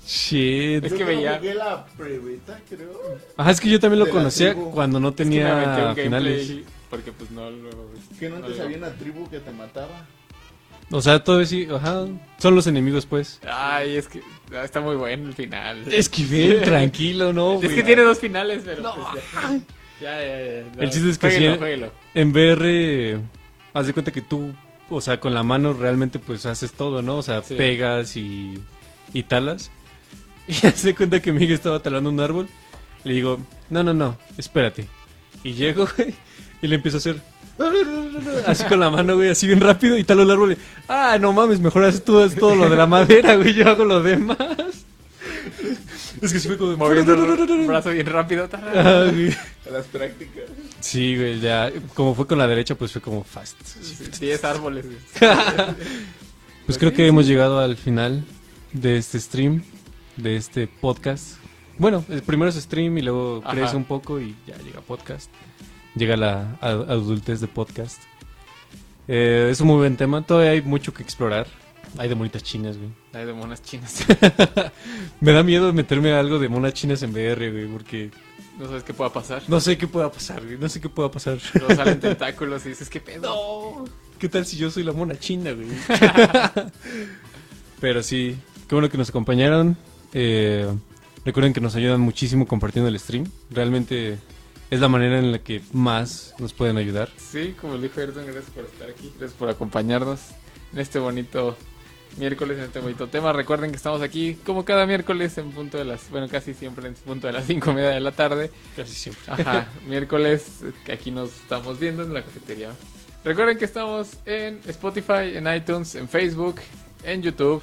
Shit. 0.06 0.84
Es 0.84 0.92
que 0.92 1.04
veía- 1.04 1.38
jugué 1.38 1.54
la 1.54 1.84
prebeta, 1.96 2.58
creo. 2.68 2.92
Ajá, 3.36 3.50
es 3.50 3.60
que 3.60 3.68
yo 3.68 3.80
también 3.80 3.98
lo 3.98 4.08
conocía 4.08 4.54
cuando 4.54 4.98
no 5.00 5.08
Es 5.10 5.14
que 5.16 5.24
me 5.24 5.42
aventé 5.42 5.70
tenía 5.74 5.88
un 5.90 5.96
finales. 5.96 6.48
gameplay 6.48 6.64
porque 6.90 7.12
pues 7.12 7.30
no 7.30 7.50
lo... 7.50 7.70
Que 8.18 8.28
no 8.28 8.38
no 8.38 8.44
antes 8.44 8.58
lo- 8.58 8.64
había 8.64 8.76
una 8.78 8.90
tribu 8.94 9.28
que 9.30 9.38
te 9.40 9.50
mataba. 9.52 10.06
O 10.92 11.00
sea, 11.00 11.22
todo 11.22 11.44
sí, 11.44 11.68
ajá. 11.72 12.06
Son 12.38 12.54
los 12.56 12.66
enemigos, 12.66 13.06
pues. 13.06 13.40
Ay, 13.48 13.96
es 13.96 14.08
que 14.08 14.20
ah, 14.52 14.64
está 14.64 14.80
muy 14.80 14.96
bueno 14.96 15.28
el 15.28 15.34
final. 15.34 15.84
Esquivel, 15.92 16.62
tranquilo, 16.64 17.32
¿no? 17.32 17.54
Es 17.54 17.60
güey. 17.66 17.76
que 17.76 17.82
tiene 17.84 18.02
dos 18.02 18.18
finales, 18.18 18.62
pero 18.64 18.82
No. 18.82 18.94
pues 19.12 19.24
ya. 19.32 19.60
Ya, 20.00 20.20
ya, 20.20 20.44
ya. 20.62 20.64
no. 20.76 20.82
El 20.82 20.90
chiste 20.90 21.10
es 21.10 21.18
que 21.18 21.28
Jueguelo, 21.28 21.52
sí- 21.52 21.58
jueguelo. 21.58 21.92
En 22.14 22.32
VR, 22.32 23.20
haz 23.74 23.86
de 23.86 23.92
cuenta 23.92 24.10
que 24.10 24.22
tú, 24.22 24.52
o 24.88 25.00
sea, 25.00 25.20
con 25.20 25.32
la 25.32 25.44
mano 25.44 25.74
realmente 25.74 26.18
pues 26.18 26.44
haces 26.46 26.72
todo, 26.72 27.02
¿no? 27.02 27.18
O 27.18 27.22
sea, 27.22 27.42
Sí. 27.42 27.54
pegas 27.54 28.16
y, 28.16 28.58
y 29.12 29.22
talas. 29.24 29.70
Y 30.48 30.66
haz 30.66 30.82
de 30.82 30.96
cuenta 30.96 31.22
que 31.22 31.30
Miguel 31.32 31.52
estaba 31.52 31.80
talando 31.80 32.10
un 32.10 32.18
árbol. 32.18 32.48
Le 33.04 33.14
digo, 33.14 33.38
no, 33.68 33.84
no, 33.84 33.94
no, 33.94 34.18
espérate. 34.36 34.88
Y 35.44 35.52
llego, 35.52 35.86
güey, 35.96 36.12
y 36.62 36.66
le 36.68 36.76
empiezo 36.76 36.96
a 36.96 37.00
hacer... 37.00 37.20
Así 38.46 38.64
con 38.64 38.80
la 38.80 38.88
mano, 38.90 39.16
güey, 39.16 39.28
así 39.30 39.46
bien 39.46 39.60
rápido 39.60 39.98
y 39.98 40.04
talo 40.04 40.22
el 40.22 40.30
árbol. 40.30 40.56
ah, 40.88 41.18
no 41.20 41.32
mames, 41.32 41.60
mejor 41.60 41.84
haces 41.84 42.02
tú 42.04 42.18
haces 42.18 42.38
todo 42.38 42.54
lo 42.54 42.68
de 42.70 42.76
la 42.76 42.86
madera, 42.86 43.36
güey, 43.36 43.52
yo 43.54 43.68
hago 43.68 43.84
lo 43.84 44.02
demás. 44.02 44.38
Es 46.22 46.32
que 46.32 46.38
sí 46.40 46.48
fue 46.48 46.56
como... 46.58 46.70
de- 46.72 46.76
Moviendo 46.76 47.14
el 47.14 47.66
brazo 47.66 47.90
bien 47.90 48.06
rápido. 48.06 48.48
Ah, 48.52 49.06
güey. 49.12 49.30
A 49.30 49.70
las 49.72 49.86
prácticas. 49.86 50.44
Sí, 50.80 51.16
güey, 51.16 51.40
ya, 51.40 51.70
como 51.94 52.14
fue 52.14 52.26
con 52.26 52.38
la 52.38 52.46
derecha, 52.46 52.74
pues 52.74 52.92
fue 52.92 53.00
como 53.02 53.24
fast. 53.24 53.56
10 54.18 54.44
árboles. 54.44 54.86
Pues 56.66 56.78
creo 56.78 56.92
que 56.92 57.04
hemos 57.06 57.26
llegado 57.26 57.58
al 57.58 57.76
final 57.76 58.22
de 58.72 58.96
este 58.96 59.18
stream, 59.18 59.64
de 60.16 60.36
este 60.36 60.68
podcast. 60.68 61.32
Bueno, 61.78 62.04
primero 62.24 62.48
es 62.48 62.54
stream 62.56 62.96
y 62.98 63.02
luego 63.02 63.42
crece 63.42 63.74
un 63.76 63.84
poco 63.84 64.20
y 64.20 64.36
ya 64.46 64.56
llega 64.58 64.80
podcast. 64.80 65.28
Llega 65.94 66.16
la 66.16 66.56
a- 66.60 66.68
adultez 66.70 67.40
de 67.40 67.48
podcast. 67.48 68.02
Eh, 69.08 69.48
es 69.50 69.60
un 69.60 69.66
muy 69.68 69.76
buen 69.78 69.96
tema, 69.96 70.22
todavía 70.22 70.52
hay 70.52 70.62
mucho 70.62 70.94
que 70.94 71.02
explorar. 71.02 71.46
Hay 71.98 72.08
de 72.08 72.14
monitas 72.14 72.42
chinas, 72.44 72.76
güey. 72.76 72.90
Hay 73.12 73.26
de 73.26 73.32
monas 73.32 73.60
chinas. 73.62 74.04
Me 75.20 75.32
da 75.32 75.42
miedo 75.42 75.72
meterme 75.72 76.12
a 76.12 76.20
algo 76.20 76.38
de 76.38 76.48
monas 76.48 76.72
chinas 76.74 77.02
en 77.02 77.10
VR, 77.10 77.50
güey, 77.50 77.66
porque 77.66 78.10
No 78.60 78.66
sabes 78.66 78.84
qué 78.84 78.94
pueda 78.94 79.12
pasar. 79.12 79.42
no 79.48 79.58
sé 79.60 79.76
qué 79.76 79.88
pueda 79.88 80.12
pasar, 80.12 80.44
güey. 80.44 80.56
No 80.56 80.68
sé 80.68 80.80
qué 80.80 80.88
pueda 80.88 81.10
pasar. 81.10 81.38
Luego 81.54 81.74
salen 81.74 81.98
tentáculos 81.98 82.64
y 82.66 82.68
dices, 82.68 82.88
¿qué 82.88 83.00
pedo? 83.00 83.22
No. 83.22 83.84
¿Qué 84.20 84.28
tal 84.28 84.46
si 84.46 84.56
yo 84.56 84.70
soy 84.70 84.84
la 84.84 84.92
mona 84.92 85.18
china, 85.18 85.50
güey? 85.52 85.66
Pero 87.80 88.02
sí, 88.02 88.36
qué 88.68 88.74
bueno 88.74 88.88
que 88.88 88.98
nos 88.98 89.08
acompañaron. 89.08 89.76
Eh, 90.12 90.68
recuerden 91.24 91.52
que 91.52 91.60
nos 91.60 91.74
ayudan 91.74 92.00
muchísimo 92.00 92.46
compartiendo 92.46 92.88
el 92.88 92.98
stream. 93.00 93.26
Realmente 93.50 94.18
es 94.70 94.80
la 94.80 94.88
manera 94.88 95.18
en 95.18 95.32
la 95.32 95.38
que 95.40 95.60
más 95.72 96.34
nos 96.38 96.52
pueden 96.52 96.76
ayudar. 96.76 97.10
Sí, 97.16 97.54
como 97.60 97.74
le 97.74 97.82
dijo 97.82 98.00
Ayrton, 98.00 98.24
gracias 98.24 98.50
por 98.54 98.64
estar 98.64 98.88
aquí. 98.88 99.12
Gracias 99.18 99.38
por 99.38 99.48
acompañarnos 99.48 100.20
en 100.72 100.78
este 100.78 100.98
bonito 100.98 101.56
miércoles, 102.16 102.58
en 102.58 102.64
este 102.64 102.78
bonito 102.78 103.08
tema. 103.08 103.32
Recuerden 103.32 103.70
que 103.70 103.76
estamos 103.76 104.00
aquí 104.00 104.34
como 104.46 104.64
cada 104.64 104.86
miércoles 104.86 105.36
en 105.38 105.50
punto 105.50 105.76
de 105.76 105.84
las, 105.84 106.08
bueno, 106.10 106.28
casi 106.28 106.54
siempre 106.54 106.86
en 106.86 106.94
punto 106.94 107.26
de 107.26 107.32
las 107.32 107.46
cinco 107.46 107.72
y 107.72 107.74
media 107.74 107.90
de 107.90 108.00
la 108.00 108.12
tarde. 108.12 108.50
Casi 108.76 108.94
siempre. 108.94 109.24
Ajá, 109.26 109.68
miércoles, 109.88 110.60
que 110.84 110.92
aquí 110.92 111.10
nos 111.10 111.30
estamos 111.30 111.78
viendo 111.80 112.04
en 112.04 112.14
la 112.14 112.22
cafetería. 112.22 112.70
Recuerden 113.24 113.58
que 113.58 113.64
estamos 113.64 114.18
en 114.24 114.60
Spotify, 114.66 115.34
en 115.34 115.52
iTunes, 115.52 115.94
en 115.94 116.08
Facebook, 116.08 116.60
en 117.04 117.22
YouTube, 117.22 117.62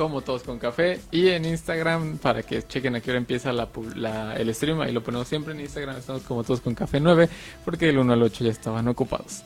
como 0.00 0.22
todos 0.22 0.44
con 0.44 0.58
café, 0.58 0.98
y 1.10 1.28
en 1.28 1.44
Instagram 1.44 2.16
para 2.16 2.42
que 2.42 2.62
chequen 2.62 2.96
a 2.96 3.02
qué 3.02 3.10
hora 3.10 3.18
empieza 3.18 3.50
el 3.50 4.54
stream. 4.54 4.80
Ahí 4.80 4.92
lo 4.92 5.02
ponemos 5.02 5.28
siempre 5.28 5.52
en 5.52 5.60
Instagram, 5.60 5.94
estamos 5.98 6.22
como 6.22 6.42
todos 6.42 6.62
con 6.62 6.74
café 6.74 7.00
9, 7.00 7.28
porque 7.66 7.90
el 7.90 7.98
1 7.98 8.14
al 8.14 8.22
8 8.22 8.44
ya 8.44 8.50
estaban 8.50 8.88
ocupados. 8.88 9.42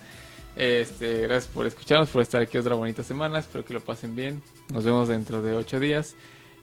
Este, 0.55 1.23
gracias 1.23 1.49
por 1.53 1.67
escucharnos, 1.67 2.09
por 2.09 2.23
estar 2.23 2.41
aquí 2.41 2.57
otra 2.57 2.77
bonita 2.77 3.03
semana. 3.03 3.41
Espero 3.41 3.65
que 3.65 3.75
lo 3.75 3.81
pasen 3.81 4.15
bien. 4.15 4.41
Nos 4.73 4.85
vemos 4.85 5.09
dentro 5.09 5.43
de 5.43 5.57
8 5.57 5.81
días. 5.81 6.15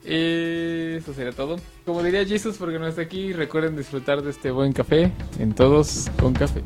Y 0.06 0.96
eso 0.96 1.12
sería 1.12 1.32
todo. 1.32 1.56
Como 1.84 2.02
diría 2.02 2.24
Jesus, 2.24 2.56
porque 2.56 2.78
no 2.78 2.86
está 2.86 3.02
aquí, 3.02 3.34
recuerden 3.34 3.76
disfrutar 3.76 4.22
de 4.22 4.30
este 4.30 4.50
buen 4.52 4.72
café 4.72 5.12
en 5.38 5.54
todos 5.54 6.10
con 6.18 6.32
café. 6.32 6.62